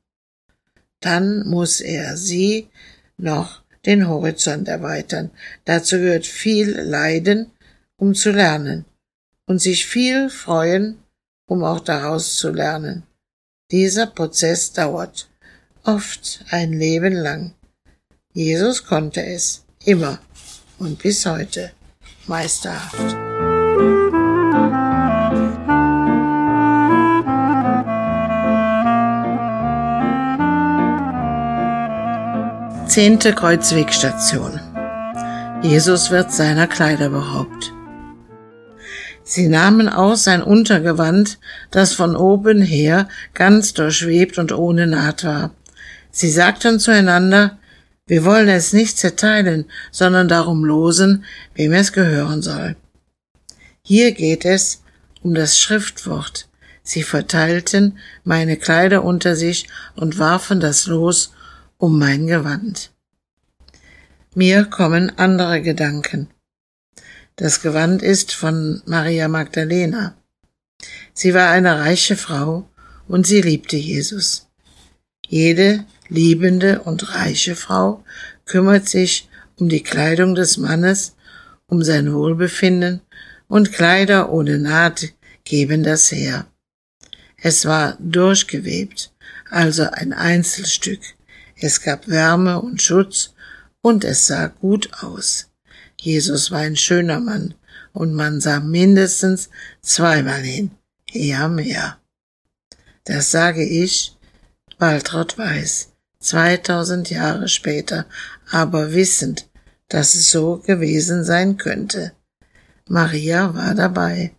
Dann 1.00 1.46
muss 1.48 1.80
er 1.80 2.16
sie 2.16 2.68
noch 3.16 3.62
den 3.84 4.08
Horizont 4.08 4.68
erweitern. 4.68 5.30
Dazu 5.64 5.96
gehört 5.96 6.26
viel 6.26 6.70
Leiden, 6.70 7.50
um 7.96 8.14
zu 8.14 8.30
lernen, 8.30 8.84
und 9.46 9.60
sich 9.60 9.86
viel 9.86 10.30
freuen, 10.30 10.98
um 11.46 11.64
auch 11.64 11.80
daraus 11.80 12.36
zu 12.36 12.50
lernen. 12.50 13.02
Dieser 13.70 14.06
Prozess 14.06 14.72
dauert 14.72 15.28
oft 15.82 16.44
ein 16.50 16.72
Leben 16.72 17.14
lang. 17.14 17.54
Jesus 18.34 18.86
konnte 18.86 19.22
es 19.22 19.62
immer 19.84 20.18
und 20.78 20.98
bis 20.98 21.26
heute 21.26 21.70
meisterhaft. 22.26 22.96
Zehnte 32.88 33.34
Kreuzwegstation. 33.34 34.58
Jesus 35.60 36.10
wird 36.10 36.32
seiner 36.32 36.66
Kleider 36.66 37.10
beraubt. 37.10 37.74
Sie 39.22 39.48
nahmen 39.48 39.90
aus 39.90 40.24
sein 40.24 40.42
Untergewand, 40.42 41.38
das 41.70 41.92
von 41.92 42.16
oben 42.16 42.62
her 42.62 43.08
ganz 43.34 43.74
durchwebt 43.74 44.38
und 44.38 44.52
ohne 44.52 44.86
Naht 44.86 45.22
war. 45.22 45.50
Sie 46.10 46.30
sagten 46.30 46.80
zueinander, 46.80 47.58
wir 48.12 48.26
wollen 48.26 48.50
es 48.50 48.74
nicht 48.74 48.98
zerteilen, 48.98 49.64
sondern 49.90 50.28
darum 50.28 50.66
losen, 50.66 51.24
wem 51.54 51.72
es 51.72 51.94
gehören 51.94 52.42
soll. 52.42 52.76
Hier 53.82 54.12
geht 54.12 54.44
es 54.44 54.82
um 55.22 55.32
das 55.34 55.58
Schriftwort. 55.58 56.46
Sie 56.82 57.04
verteilten 57.04 57.96
meine 58.22 58.58
Kleider 58.58 59.02
unter 59.02 59.34
sich 59.34 59.66
und 59.96 60.18
warfen 60.18 60.60
das 60.60 60.84
Los 60.84 61.32
um 61.78 61.98
mein 61.98 62.26
Gewand. 62.26 62.90
Mir 64.34 64.66
kommen 64.66 65.16
andere 65.16 65.62
Gedanken. 65.62 66.28
Das 67.36 67.62
Gewand 67.62 68.02
ist 68.02 68.32
von 68.32 68.82
Maria 68.84 69.26
Magdalena. 69.28 70.18
Sie 71.14 71.32
war 71.32 71.48
eine 71.48 71.78
reiche 71.78 72.18
Frau 72.18 72.68
und 73.08 73.26
sie 73.26 73.40
liebte 73.40 73.78
Jesus. 73.78 74.48
Jede 75.26 75.86
liebende 76.12 76.82
und 76.82 77.14
reiche 77.14 77.56
Frau 77.56 78.04
kümmert 78.44 78.88
sich 78.88 79.28
um 79.56 79.68
die 79.68 79.82
Kleidung 79.82 80.34
des 80.34 80.58
Mannes, 80.58 81.16
um 81.66 81.82
sein 81.82 82.12
Wohlbefinden, 82.12 83.00
und 83.48 83.72
Kleider 83.72 84.30
ohne 84.30 84.58
Naht 84.58 85.12
geben 85.44 85.82
das 85.82 86.10
her. 86.10 86.46
Es 87.36 87.66
war 87.66 87.96
durchgewebt, 87.98 89.12
also 89.50 89.84
ein 89.90 90.12
Einzelstück, 90.12 91.00
es 91.56 91.82
gab 91.82 92.08
Wärme 92.08 92.60
und 92.60 92.80
Schutz, 92.80 93.34
und 93.80 94.04
es 94.04 94.26
sah 94.26 94.46
gut 94.46 94.90
aus. 95.02 95.50
Jesus 96.00 96.50
war 96.50 96.60
ein 96.60 96.76
schöner 96.76 97.20
Mann, 97.20 97.54
und 97.92 98.14
man 98.14 98.40
sah 98.40 98.60
mindestens 98.60 99.50
zweimal 99.80 100.40
hin, 100.40 100.70
eher 101.12 101.48
mehr. 101.48 101.98
Das 103.04 103.30
sage 103.30 103.64
ich, 103.64 104.16
Waltraud 104.78 105.36
Weiß, 105.36 105.91
2000 106.22 107.10
Jahre 107.10 107.48
später, 107.48 108.06
aber 108.50 108.92
wissend, 108.92 109.48
dass 109.88 110.14
es 110.14 110.30
so 110.30 110.58
gewesen 110.58 111.24
sein 111.24 111.58
könnte. 111.58 112.12
Maria 112.88 113.54
war 113.54 113.74
dabei. 113.74 114.32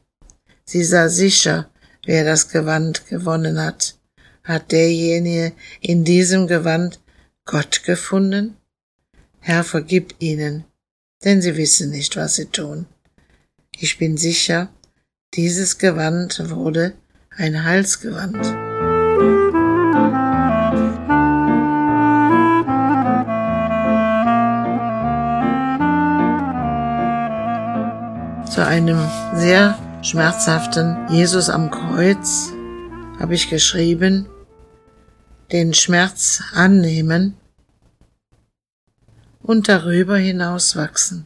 Sie 0.65 0.83
sah 0.83 1.09
sicher, 1.09 1.69
wer 2.05 2.23
das 2.23 2.49
Gewand 2.49 3.07
gewonnen 3.07 3.61
hat. 3.61 3.97
Hat 4.43 4.71
derjenige 4.71 5.53
in 5.79 6.03
diesem 6.03 6.47
Gewand 6.47 6.99
Gott 7.45 7.83
gefunden? 7.83 8.57
Herr, 9.39 9.63
vergib 9.63 10.15
ihnen, 10.19 10.65
denn 11.23 11.41
sie 11.41 11.57
wissen 11.57 11.91
nicht, 11.91 12.15
was 12.15 12.35
sie 12.35 12.45
tun. 12.45 12.85
Ich 13.77 13.97
bin 13.97 14.17
sicher, 14.17 14.69
dieses 15.33 15.77
Gewand 15.77 16.49
wurde 16.49 16.93
ein 17.37 17.63
Halsgewand. 17.63 19.62
Zu 28.53 28.63
einem 28.63 28.99
sehr 29.33 29.79
schmerzhaften 30.03 31.07
Jesus 31.09 31.49
am 31.49 31.71
Kreuz 31.71 32.51
habe 33.19 33.33
ich 33.33 33.49
geschrieben, 33.49 34.29
den 35.51 35.73
Schmerz 35.73 36.43
annehmen 36.53 37.35
und 39.41 39.69
darüber 39.69 40.17
hinaus 40.17 40.75
wachsen. 40.75 41.25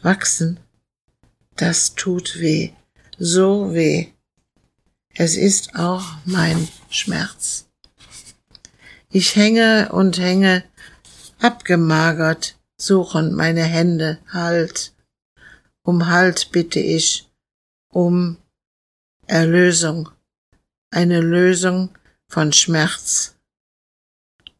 Wachsen, 0.00 0.60
das 1.56 1.94
tut 1.94 2.40
weh, 2.40 2.70
so 3.18 3.74
weh. 3.74 4.06
Es 5.14 5.36
ist 5.36 5.74
auch 5.76 6.06
mein 6.24 6.68
Schmerz. 6.88 7.66
Ich 9.10 9.36
hänge 9.36 9.90
und 9.92 10.18
hänge, 10.18 10.64
abgemagert, 11.38 12.56
suchen 12.78 13.34
meine 13.34 13.64
Hände 13.64 14.20
Halt. 14.32 14.94
Um 15.82 16.06
Halt 16.08 16.52
bitte 16.52 16.80
ich, 16.80 17.28
um 17.92 18.36
Erlösung, 19.26 20.10
eine 20.90 21.20
Lösung 21.20 21.90
von 22.28 22.52
Schmerz. 22.52 23.36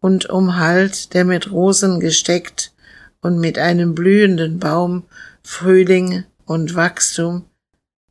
Und 0.01 0.31
um 0.31 0.57
Halt, 0.57 1.13
der 1.15 1.25
mit 1.25 1.51
Rosen 1.51 2.01
gesteckt 2.01 2.73
und 3.21 3.39
mit 3.39 3.59
einem 3.59 3.95
blühenden 3.95 4.59
Baum 4.59 5.05
Frühling 5.43 6.25
und 6.47 6.75
Wachstum 6.75 7.45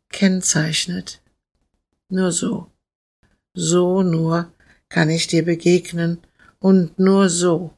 kennzeichnet. 0.09 1.21
Nur 2.09 2.31
so, 2.31 2.71
so 3.53 4.01
nur 4.03 4.51
kann 4.89 5.09
ich 5.09 5.27
dir 5.27 5.45
begegnen 5.45 6.19
und 6.59 6.97
nur 6.99 7.29
so, 7.29 7.73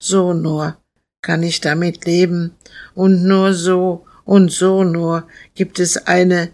so 0.00 0.32
nur 0.32 0.76
kann 1.22 1.42
ich 1.42 1.60
damit 1.60 2.04
leben 2.04 2.54
und 2.94 3.24
nur 3.24 3.54
so 3.54 4.06
und 4.24 4.50
so 4.50 4.84
nur 4.84 5.26
gibt 5.54 5.78
es 5.78 6.06
eine 6.06 6.50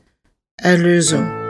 Erlösung. 0.57 1.41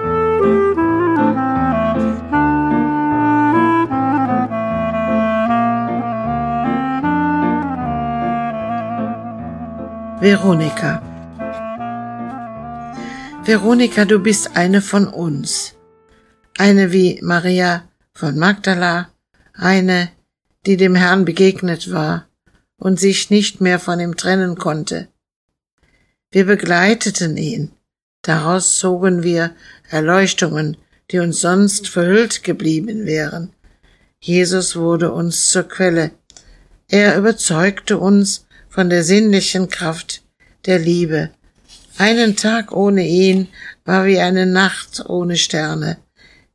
Veronika. 10.20 11.02
Veronika, 13.42 14.04
du 14.04 14.18
bist 14.18 14.54
eine 14.54 14.82
von 14.82 15.08
uns. 15.08 15.74
Eine 16.58 16.92
wie 16.92 17.18
Maria 17.22 17.88
von 18.12 18.38
Magdala, 18.38 19.08
eine, 19.54 20.10
die 20.66 20.76
dem 20.76 20.94
Herrn 20.94 21.24
begegnet 21.24 21.90
war 21.90 22.28
und 22.76 23.00
sich 23.00 23.30
nicht 23.30 23.62
mehr 23.62 23.78
von 23.78 23.98
ihm 23.98 24.14
trennen 24.14 24.56
konnte. 24.56 25.08
Wir 26.32 26.46
begleiteten 26.46 27.36
ihn. 27.36 27.72
Daraus 28.22 28.78
zogen 28.78 29.24
wir 29.24 29.54
Erleuchtungen, 29.88 30.76
die 31.10 31.18
uns 31.18 31.40
sonst 31.40 31.88
verhüllt 31.88 32.44
geblieben 32.44 33.04
wären. 33.04 33.52
Jesus 34.20 34.76
wurde 34.76 35.12
uns 35.12 35.50
zur 35.50 35.64
Quelle. 35.64 36.12
Er 36.88 37.16
überzeugte 37.18 37.98
uns 37.98 38.46
von 38.68 38.90
der 38.90 39.02
sinnlichen 39.02 39.68
Kraft 39.68 40.22
der 40.66 40.78
Liebe. 40.78 41.30
Einen 41.98 42.36
Tag 42.36 42.70
ohne 42.70 43.06
ihn 43.08 43.48
war 43.84 44.06
wie 44.06 44.20
eine 44.20 44.46
Nacht 44.46 45.04
ohne 45.08 45.36
Sterne. 45.36 45.98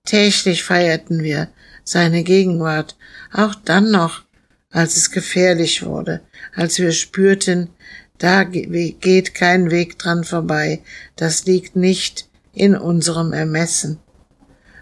Täglich 0.05 0.63
feierten 0.63 1.21
wir 1.21 1.49
seine 1.83 2.23
Gegenwart, 2.23 2.95
auch 3.33 3.55
dann 3.55 3.91
noch, 3.91 4.23
als 4.71 4.95
es 4.95 5.11
gefährlich 5.11 5.83
wurde, 5.83 6.21
als 6.55 6.79
wir 6.79 6.91
spürten, 6.93 7.69
da 8.17 8.43
geht 8.43 9.33
kein 9.33 9.71
Weg 9.71 9.99
dran 9.99 10.23
vorbei, 10.23 10.81
das 11.15 11.45
liegt 11.45 11.75
nicht 11.75 12.29
in 12.53 12.75
unserem 12.75 13.33
Ermessen. 13.33 13.99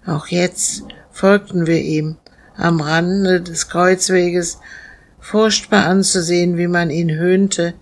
Auch 0.05 0.27
jetzt 0.27 0.83
folgten 1.11 1.65
wir 1.65 1.81
ihm 1.81 2.17
am 2.55 2.81
Rande 2.81 3.41
des 3.41 3.69
Kreuzweges 3.69 4.59
furchtbar 5.19 5.85
anzusehen, 5.85 6.57
wie 6.57 6.67
man 6.67 6.89
ihn 6.89 7.11
höhnte, 7.11 7.73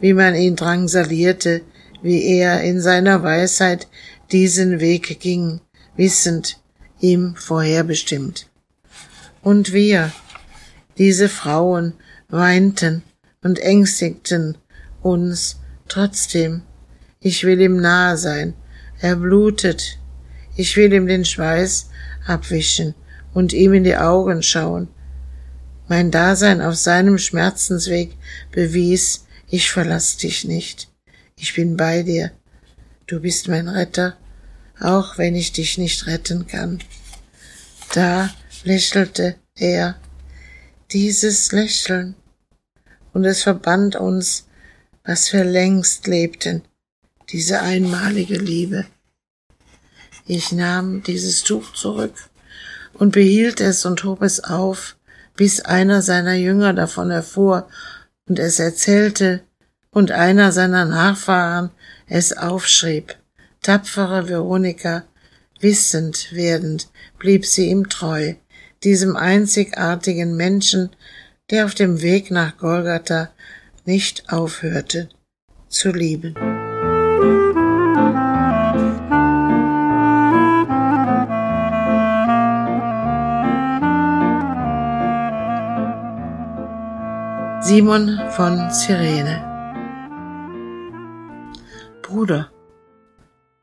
wie 0.00 0.12
man 0.12 0.34
ihn 0.34 0.56
drangsalierte, 0.56 1.62
wie 2.02 2.24
er 2.24 2.62
in 2.62 2.80
seiner 2.80 3.22
Weisheit 3.22 3.88
diesen 4.30 4.80
Weg 4.80 5.20
ging, 5.20 5.60
wissend, 5.96 6.60
ihm 7.00 7.34
vorherbestimmt. 7.36 8.48
Und 9.42 9.72
wir, 9.72 10.12
diese 10.98 11.28
Frauen, 11.28 11.94
weinten 12.28 13.02
und 13.42 13.58
ängstigten 13.60 14.58
uns 15.10 15.60
trotzdem. 15.88 16.62
Ich 17.20 17.44
will 17.44 17.60
ihm 17.60 17.80
nahe 17.80 18.16
sein. 18.16 18.54
Er 19.00 19.16
blutet. 19.16 19.98
Ich 20.56 20.76
will 20.76 20.92
ihm 20.92 21.06
den 21.06 21.24
Schweiß 21.24 21.90
abwischen 22.26 22.94
und 23.32 23.52
ihm 23.52 23.72
in 23.74 23.84
die 23.84 23.96
Augen 23.96 24.42
schauen. 24.42 24.88
Mein 25.88 26.10
Dasein 26.10 26.60
auf 26.60 26.74
seinem 26.74 27.18
Schmerzensweg 27.18 28.16
bewies, 28.52 29.26
ich 29.48 29.70
verlass 29.70 30.16
dich 30.16 30.44
nicht. 30.44 30.88
Ich 31.36 31.54
bin 31.54 31.76
bei 31.76 32.02
dir. 32.02 32.32
Du 33.06 33.20
bist 33.20 33.48
mein 33.48 33.68
Retter, 33.68 34.16
auch 34.80 35.16
wenn 35.16 35.34
ich 35.34 35.52
dich 35.52 35.78
nicht 35.78 36.06
retten 36.06 36.46
kann. 36.46 36.80
Da 37.94 38.30
lächelte 38.64 39.36
er. 39.54 39.96
Dieses 40.90 41.52
Lächeln. 41.52 42.14
Und 43.14 43.24
es 43.24 43.42
verband 43.42 43.96
uns, 43.96 44.47
was 45.08 45.32
wir 45.32 45.42
längst 45.42 46.06
lebten, 46.06 46.60
diese 47.30 47.62
einmalige 47.62 48.36
Liebe. 48.36 48.84
Ich 50.26 50.52
nahm 50.52 51.02
dieses 51.02 51.44
Tuch 51.44 51.72
zurück 51.72 52.12
und 52.92 53.12
behielt 53.12 53.62
es 53.62 53.86
und 53.86 54.04
hob 54.04 54.20
es 54.20 54.44
auf, 54.44 54.96
bis 55.34 55.62
einer 55.62 56.02
seiner 56.02 56.34
Jünger 56.34 56.74
davon 56.74 57.10
erfuhr 57.10 57.70
und 58.28 58.38
es 58.38 58.58
erzählte 58.58 59.40
und 59.90 60.10
einer 60.10 60.52
seiner 60.52 60.84
Nachfahren 60.84 61.70
es 62.06 62.36
aufschrieb. 62.36 63.16
Tapfere 63.62 64.28
Veronika, 64.28 65.04
wissend 65.58 66.28
werdend, 66.32 66.90
blieb 67.18 67.46
sie 67.46 67.70
ihm 67.70 67.88
treu, 67.88 68.34
diesem 68.84 69.16
einzigartigen 69.16 70.36
Menschen, 70.36 70.90
der 71.48 71.64
auf 71.64 71.74
dem 71.74 72.02
Weg 72.02 72.30
nach 72.30 72.58
Golgatha 72.58 73.30
nicht 73.88 74.30
aufhörte 74.30 75.08
zu 75.68 75.90
lieben. 75.92 76.34
Simon 87.62 88.20
von 88.30 88.70
Cyrene 88.70 89.42
Bruder, 92.02 92.52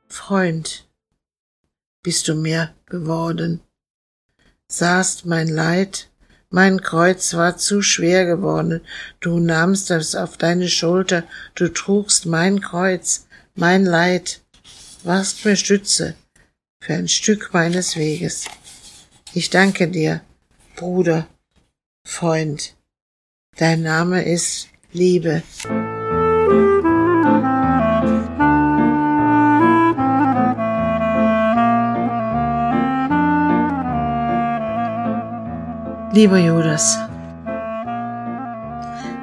Freund, 0.08 0.90
bist 2.02 2.28
du 2.28 2.34
mir 2.34 2.74
geworden, 2.88 3.62
sahst 4.68 5.28
mein 5.28 5.48
Leid, 5.48 6.10
mein 6.50 6.82
Kreuz 6.82 7.34
war 7.34 7.58
zu 7.58 7.82
schwer 7.82 8.26
geworden, 8.26 8.82
du 9.20 9.40
nahmst 9.40 9.92
es 9.92 10.16
auf 10.16 10.38
deine 10.38 10.70
Schulter, 10.70 11.24
du 11.56 11.70
trugst 11.70 12.26
mein 12.26 12.62
Kreuz, 12.62 13.28
mein 13.56 13.86
Leid, 13.86 14.42
warst 15.04 15.46
mir 15.46 15.56
Stütze 15.56 16.16
für 16.82 16.94
ein 16.94 17.08
Stück 17.08 17.50
meines 17.54 17.96
Weges. 17.96 18.46
Ich 19.34 19.50
danke 19.50 19.88
dir, 19.88 20.22
Bruder, 20.76 21.28
Freund, 22.08 22.76
Dein 23.58 23.84
Name 23.84 24.22
ist 24.22 24.68
Liebe. 24.92 25.42
Lieber 36.16 36.38
Judas, 36.38 36.98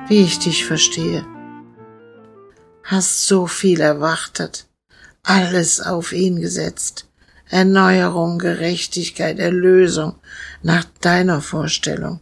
wie 0.08 0.20
ich 0.24 0.38
dich 0.38 0.66
verstehe, 0.66 1.24
hast 2.84 3.26
so 3.26 3.46
viel 3.46 3.80
erwartet, 3.80 4.66
alles 5.22 5.80
auf 5.80 6.12
ihn 6.12 6.38
gesetzt, 6.38 7.08
Erneuerung, 7.48 8.38
Gerechtigkeit, 8.38 9.38
Erlösung 9.38 10.16
nach 10.62 10.84
deiner 11.00 11.40
Vorstellung. 11.40 12.20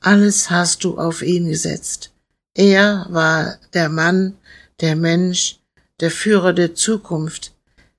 Alles 0.00 0.50
hast 0.50 0.84
du 0.84 0.98
auf 0.98 1.22
ihn 1.22 1.48
gesetzt. 1.48 2.12
Er 2.52 3.06
war 3.08 3.56
der 3.72 3.88
Mann, 3.88 4.36
der 4.82 4.94
Mensch, 4.94 5.58
der 6.00 6.10
Führer 6.10 6.52
der 6.52 6.74
Zukunft. 6.74 7.54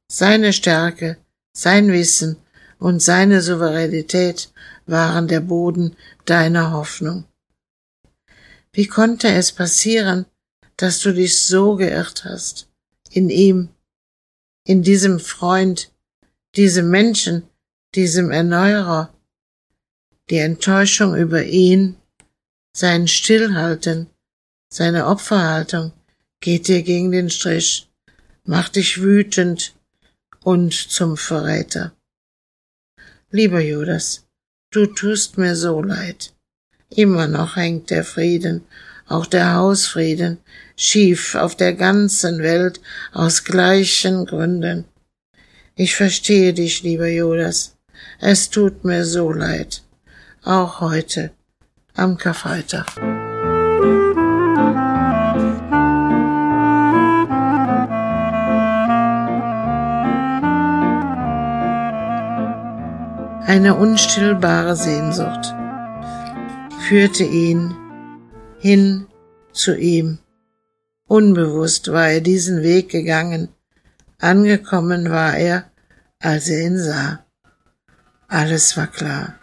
Seine 0.07 0.53
Stärke, 0.53 1.17
sein 1.53 1.91
Wissen 1.91 2.35
und 2.77 3.01
seine 3.01 3.41
Souveränität 3.41 4.51
waren 4.91 5.27
der 5.27 5.39
Boden 5.39 5.95
deiner 6.25 6.71
Hoffnung. 6.71 7.25
Wie 8.73 8.87
konnte 8.87 9.29
es 9.29 9.51
passieren, 9.51 10.25
dass 10.77 10.99
du 10.99 11.13
dich 11.13 11.41
so 11.41 11.75
geirrt 11.75 12.23
hast? 12.25 12.69
In 13.09 13.29
ihm, 13.29 13.69
in 14.65 14.83
diesem 14.83 15.19
Freund, 15.19 15.91
diesem 16.55 16.89
Menschen, 16.89 17.43
diesem 17.95 18.31
Erneuerer, 18.31 19.13
die 20.29 20.37
Enttäuschung 20.37 21.15
über 21.15 21.43
ihn, 21.43 21.97
sein 22.73 23.07
Stillhalten, 23.07 24.09
seine 24.71 25.07
Opferhaltung 25.07 25.91
geht 26.39 26.67
dir 26.67 26.83
gegen 26.83 27.11
den 27.11 27.29
Strich, 27.29 27.89
macht 28.45 28.77
dich 28.77 29.01
wütend 29.01 29.75
und 30.43 30.73
zum 30.73 31.17
Verräter. 31.17 31.93
Lieber 33.29 33.59
Judas, 33.59 34.25
du 34.71 34.87
tust 34.87 35.37
mir 35.37 35.55
so 35.55 35.81
leid. 35.81 36.33
Immer 36.89 37.27
noch 37.27 37.55
hängt 37.55 37.89
der 37.89 38.03
Frieden, 38.03 38.63
auch 39.07 39.25
der 39.25 39.55
Hausfrieden, 39.55 40.39
schief 40.75 41.35
auf 41.35 41.55
der 41.55 41.73
ganzen 41.73 42.39
Welt 42.39 42.81
aus 43.13 43.43
gleichen 43.43 44.25
Gründen. 44.25 44.85
Ich 45.75 45.95
verstehe 45.95 46.53
dich, 46.53 46.83
lieber 46.83 47.07
Judas. 47.07 47.75
Es 48.19 48.49
tut 48.49 48.83
mir 48.83 49.05
so 49.05 49.31
leid 49.31 49.83
auch 50.43 50.81
heute 50.81 51.31
am 51.95 52.17
Karfreitag. 52.17 52.87
Eine 63.53 63.75
unstillbare 63.75 64.77
Sehnsucht 64.77 65.53
führte 66.87 67.25
ihn 67.25 67.75
hin 68.59 69.07
zu 69.51 69.77
ihm. 69.77 70.19
Unbewusst 71.05 71.91
war 71.91 72.07
er 72.07 72.21
diesen 72.21 72.63
Weg 72.63 72.87
gegangen. 72.87 73.49
Angekommen 74.19 75.09
war 75.09 75.35
er, 75.35 75.69
als 76.19 76.47
er 76.47 76.65
ihn 76.65 76.77
sah. 76.77 77.25
Alles 78.29 78.77
war 78.77 78.87
klar. 78.87 79.37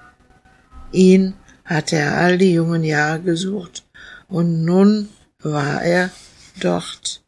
Ihn 0.90 1.34
hatte 1.66 1.96
er 1.96 2.16
all 2.16 2.38
die 2.38 2.54
jungen 2.54 2.84
Jahre 2.84 3.20
gesucht, 3.20 3.86
und 4.26 4.64
nun 4.64 5.10
war 5.42 5.82
er 5.82 6.10
dort. 6.58 7.22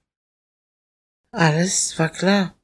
Alles 1.30 1.98
war 1.98 2.08
klar. 2.08 2.54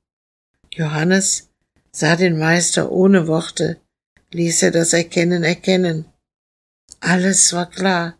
Johannes 0.72 1.50
sah 1.92 2.16
den 2.16 2.38
Meister 2.38 2.90
ohne 2.90 3.26
Worte, 3.28 3.82
ließ 4.32 4.62
er 4.62 4.70
das 4.70 4.92
Erkennen 4.92 5.44
erkennen. 5.44 6.06
Alles 7.00 7.52
war 7.52 7.70
klar. 7.70 8.18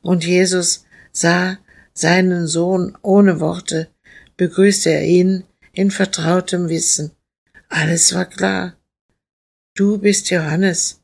Und 0.00 0.24
Jesus 0.24 0.84
sah 1.12 1.58
seinen 1.94 2.46
Sohn 2.46 2.96
ohne 3.02 3.40
Worte, 3.40 3.88
begrüßte 4.36 4.90
er 4.90 5.04
ihn 5.04 5.44
in 5.72 5.90
vertrautem 5.90 6.68
Wissen. 6.68 7.12
Alles 7.68 8.14
war 8.14 8.26
klar. 8.26 8.76
Du 9.74 9.98
bist 9.98 10.30
Johannes, 10.30 11.00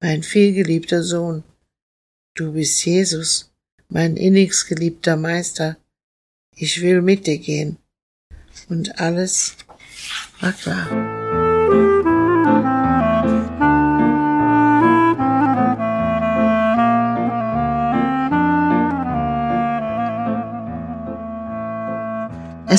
mein 0.00 0.22
vielgeliebter 0.22 1.02
Sohn. 1.02 1.42
Du 2.34 2.52
bist 2.52 2.84
Jesus, 2.84 3.52
mein 3.88 4.16
innigst 4.16 4.68
geliebter 4.68 5.16
Meister. 5.16 5.76
Ich 6.54 6.80
will 6.80 7.02
mit 7.02 7.26
dir 7.26 7.38
gehen. 7.38 7.78
Und 8.68 9.00
alles 9.00 9.56
war 10.40 10.52
klar. 10.52 11.11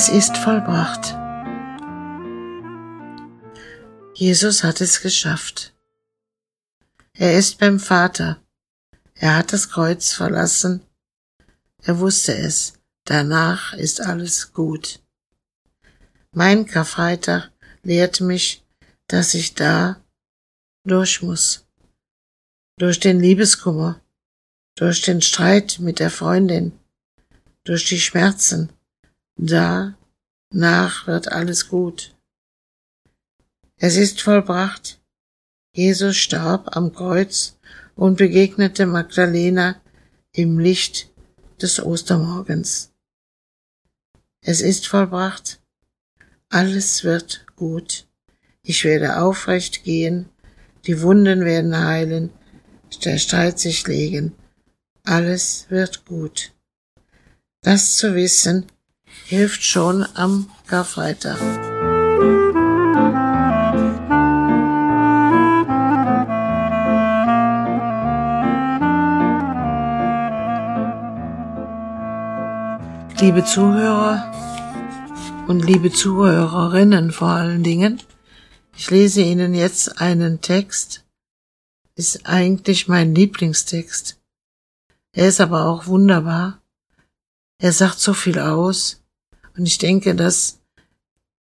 Es 0.06 0.10
ist 0.10 0.36
vollbracht. 0.36 1.16
Jesus 4.14 4.62
hat 4.62 4.82
es 4.82 5.00
geschafft. 5.00 5.74
Er 7.14 7.38
ist 7.40 7.58
beim 7.58 7.80
Vater. 7.80 8.44
Er 9.16 9.38
hat 9.38 9.54
das 9.54 9.70
Kreuz 9.70 10.12
verlassen. 10.12 10.82
Er 11.84 12.00
wusste 12.00 12.36
es. 12.36 12.74
Danach 13.06 13.72
ist 13.76 14.02
alles 14.02 14.52
gut. 14.52 15.02
Mein 16.34 16.66
Karfreitag 16.66 17.54
lehrt 17.84 18.20
mich, 18.20 18.62
dass 19.08 19.34
ich 19.34 19.56
da 19.56 20.04
durch 20.86 21.22
muss. 21.22 21.66
Durch 22.78 23.00
den 23.00 23.22
Liebeskummer, 23.22 24.02
durch 24.76 25.02
den 25.02 25.22
Streit 25.22 25.80
mit 25.80 26.00
der 26.00 26.12
Freundin, 26.12 26.78
durch 27.64 27.88
die 27.88 28.02
Schmerzen. 28.02 28.70
Da 29.36 29.98
nach 30.52 31.08
wird 31.08 31.32
alles 31.32 31.68
gut. 31.68 32.16
Es 33.78 33.98
ist 33.98 34.22
vollbracht. 34.22 35.02
Jesus 35.76 36.18
starb 36.18 36.76
am 36.76 36.94
Kreuz 36.94 37.58
und 37.96 38.18
begegnete 38.18 38.86
Magdalena 38.86 39.82
im 40.32 40.60
Licht 40.60 41.10
des 41.62 41.82
Ostermorgens. 41.82 42.92
Es 44.42 44.62
ist 44.62 44.88
vollbracht. 44.88 45.60
Alles 46.50 47.04
wird 47.04 47.46
gut. 47.56 48.08
Ich 48.62 48.84
werde 48.84 49.20
aufrecht 49.22 49.84
gehen, 49.84 50.30
die 50.86 51.02
Wunden 51.02 51.44
werden 51.44 51.78
heilen, 51.78 52.32
der 53.04 53.18
Streit 53.18 53.60
sich 53.60 53.88
legen. 53.88 54.36
Alles 55.04 55.66
wird 55.70 56.06
gut. 56.06 56.54
Das 57.62 57.98
zu 57.98 58.16
wissen, 58.16 58.68
hilft 59.26 59.64
schon 59.64 60.06
am 60.16 60.50
Karfreitag. 60.68 61.40
Liebe 73.20 73.46
Zuhörer 73.46 74.32
und 75.48 75.66
liebe 75.66 75.92
Zuhörerinnen 75.92 77.12
vor 77.12 77.30
allen 77.30 77.64
Dingen, 77.64 78.02
ich 78.76 78.90
lese 78.90 79.22
Ihnen 79.22 79.54
jetzt 79.54 80.02
einen 80.02 80.42
Text, 80.42 81.06
ist 81.96 82.26
eigentlich 82.26 82.88
mein 82.88 83.14
Lieblingstext. 83.14 84.20
Er 85.14 85.28
ist 85.28 85.40
aber 85.40 85.66
auch 85.68 85.88
wunderbar. 85.88 86.62
Er 87.60 87.72
sagt 87.72 88.00
so 88.00 88.14
viel 88.14 88.40
aus 88.40 89.03
und 89.56 89.66
ich 89.66 89.78
denke, 89.78 90.16
dass 90.16 90.60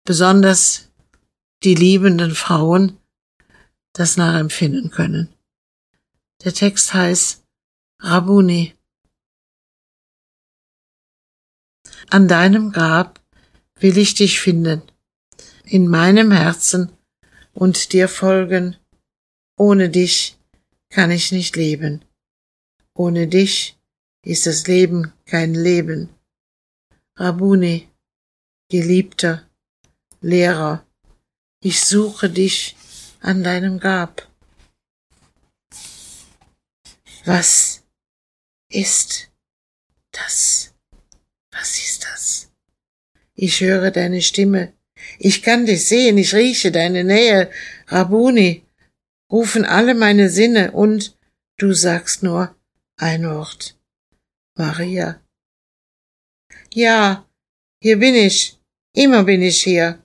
besonders 0.05 0.91
die 1.65 1.75
liebenden 1.75 2.35
Frauen 2.35 2.99
das 3.93 4.17
nachempfinden 4.17 4.91
können. 4.91 5.29
Der 6.45 6.55
Text 6.55 6.95
heißt 6.95 7.45
Rabuni. 8.01 8.75
An 12.11 12.29
deinem 12.29 12.71
Grab 12.73 13.21
will 13.81 13.99
ich 13.99 14.15
dich 14.15 14.41
finden, 14.41 14.83
in 15.65 15.89
meinem 15.89 16.31
Herzen 16.31 16.93
und 17.53 17.93
dir 17.93 18.09
folgen. 18.09 18.77
Ohne 19.59 19.91
dich 19.91 20.39
kann 20.91 21.11
ich 21.11 21.33
nicht 21.33 21.57
leben. 21.57 22.05
Ohne 22.95 23.27
dich 23.27 23.77
ist 24.25 24.47
das 24.47 24.67
Leben 24.67 25.13
kein 25.27 25.55
Leben. 25.55 26.09
Rabuni, 27.17 27.88
Geliebter, 28.71 29.49
Lehrer, 30.21 30.87
ich 31.63 31.81
suche 31.81 32.29
dich 32.29 32.77
an 33.21 33.43
deinem 33.43 33.81
Grab. 33.81 34.29
Was 37.25 37.83
ist 38.71 39.31
das? 40.13 40.75
Was 41.51 41.79
ist 41.79 42.05
das? 42.05 42.51
Ich 43.35 43.63
höre 43.63 43.91
deine 43.91 44.21
Stimme. 44.21 44.75
Ich 45.19 45.43
kann 45.43 45.65
dich 45.65 45.87
sehen, 45.87 46.19
ich 46.19 46.35
rieche 46.35 46.71
deine 46.71 47.05
Nähe. 47.05 47.51
Rabuni, 47.87 48.67
rufen 49.33 49.65
alle 49.65 49.95
meine 49.95 50.29
Sinne 50.29 50.73
und 50.73 51.17
du 51.57 51.73
sagst 51.73 52.23
nur 52.23 52.55
ein 52.99 53.25
Wort. 53.25 53.79
Maria. 54.57 55.23
Ja, 56.75 57.27
hier 57.83 57.99
bin 57.99 58.15
ich. 58.15 58.58
Immer 58.95 59.25
bin 59.25 59.43
ich 59.43 59.63
hier. 59.63 59.99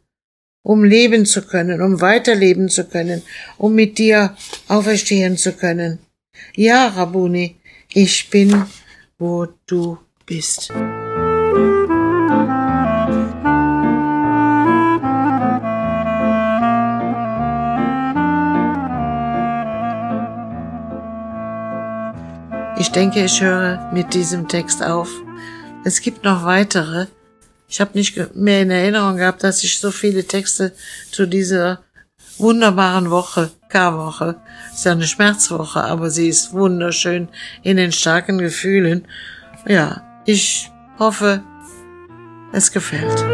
Um 0.66 0.86
leben 0.86 1.26
zu 1.26 1.42
können, 1.42 1.82
um 1.82 2.00
weiterleben 2.00 2.70
zu 2.70 2.86
können, 2.86 3.22
um 3.58 3.76
mit 3.76 3.98
dir 3.98 4.38
auferstehen 4.70 5.36
zu 5.36 5.52
können. 5.52 6.00
Ja, 6.56 6.88
Rabuni, 6.88 7.58
ich 7.94 8.30
bin, 8.30 8.66
wo 9.20 9.48
du 9.66 9.98
bist. 10.26 10.72
Ich 22.80 22.92
denke, 22.92 23.26
ich 23.26 23.42
höre 23.42 23.92
mit 23.94 24.14
diesem 24.14 24.48
Text 24.48 24.82
auf. 24.82 25.10
Es 25.84 26.02
gibt 26.02 26.24
noch 26.24 26.46
weitere. 26.46 27.08
Ich 27.74 27.82
habe 27.82 27.98
nicht 27.98 28.36
mehr 28.36 28.62
in 28.62 28.70
Erinnerung 28.70 29.18
gehabt, 29.18 29.44
dass 29.44 29.64
ich 29.64 29.80
so 29.80 29.90
viele 29.90 30.26
Texte 30.26 30.74
zu 31.10 31.26
dieser 31.26 31.80
wunderbaren 32.38 33.10
Woche, 33.10 33.50
Karwoche, 33.68 34.36
ist 34.72 34.86
ja 34.86 34.92
eine 34.92 35.08
Schmerzwoche, 35.08 35.84
aber 35.84 36.12
sie 36.12 36.30
ist 36.30 36.54
wunderschön 36.54 37.30
in 37.64 37.78
den 37.78 37.92
starken 37.92 38.38
Gefühlen. 38.38 39.08
Ja, 39.68 40.04
ich 40.28 40.70
hoffe, 41.00 41.42
es 42.52 42.72
gefällt. 42.72 43.26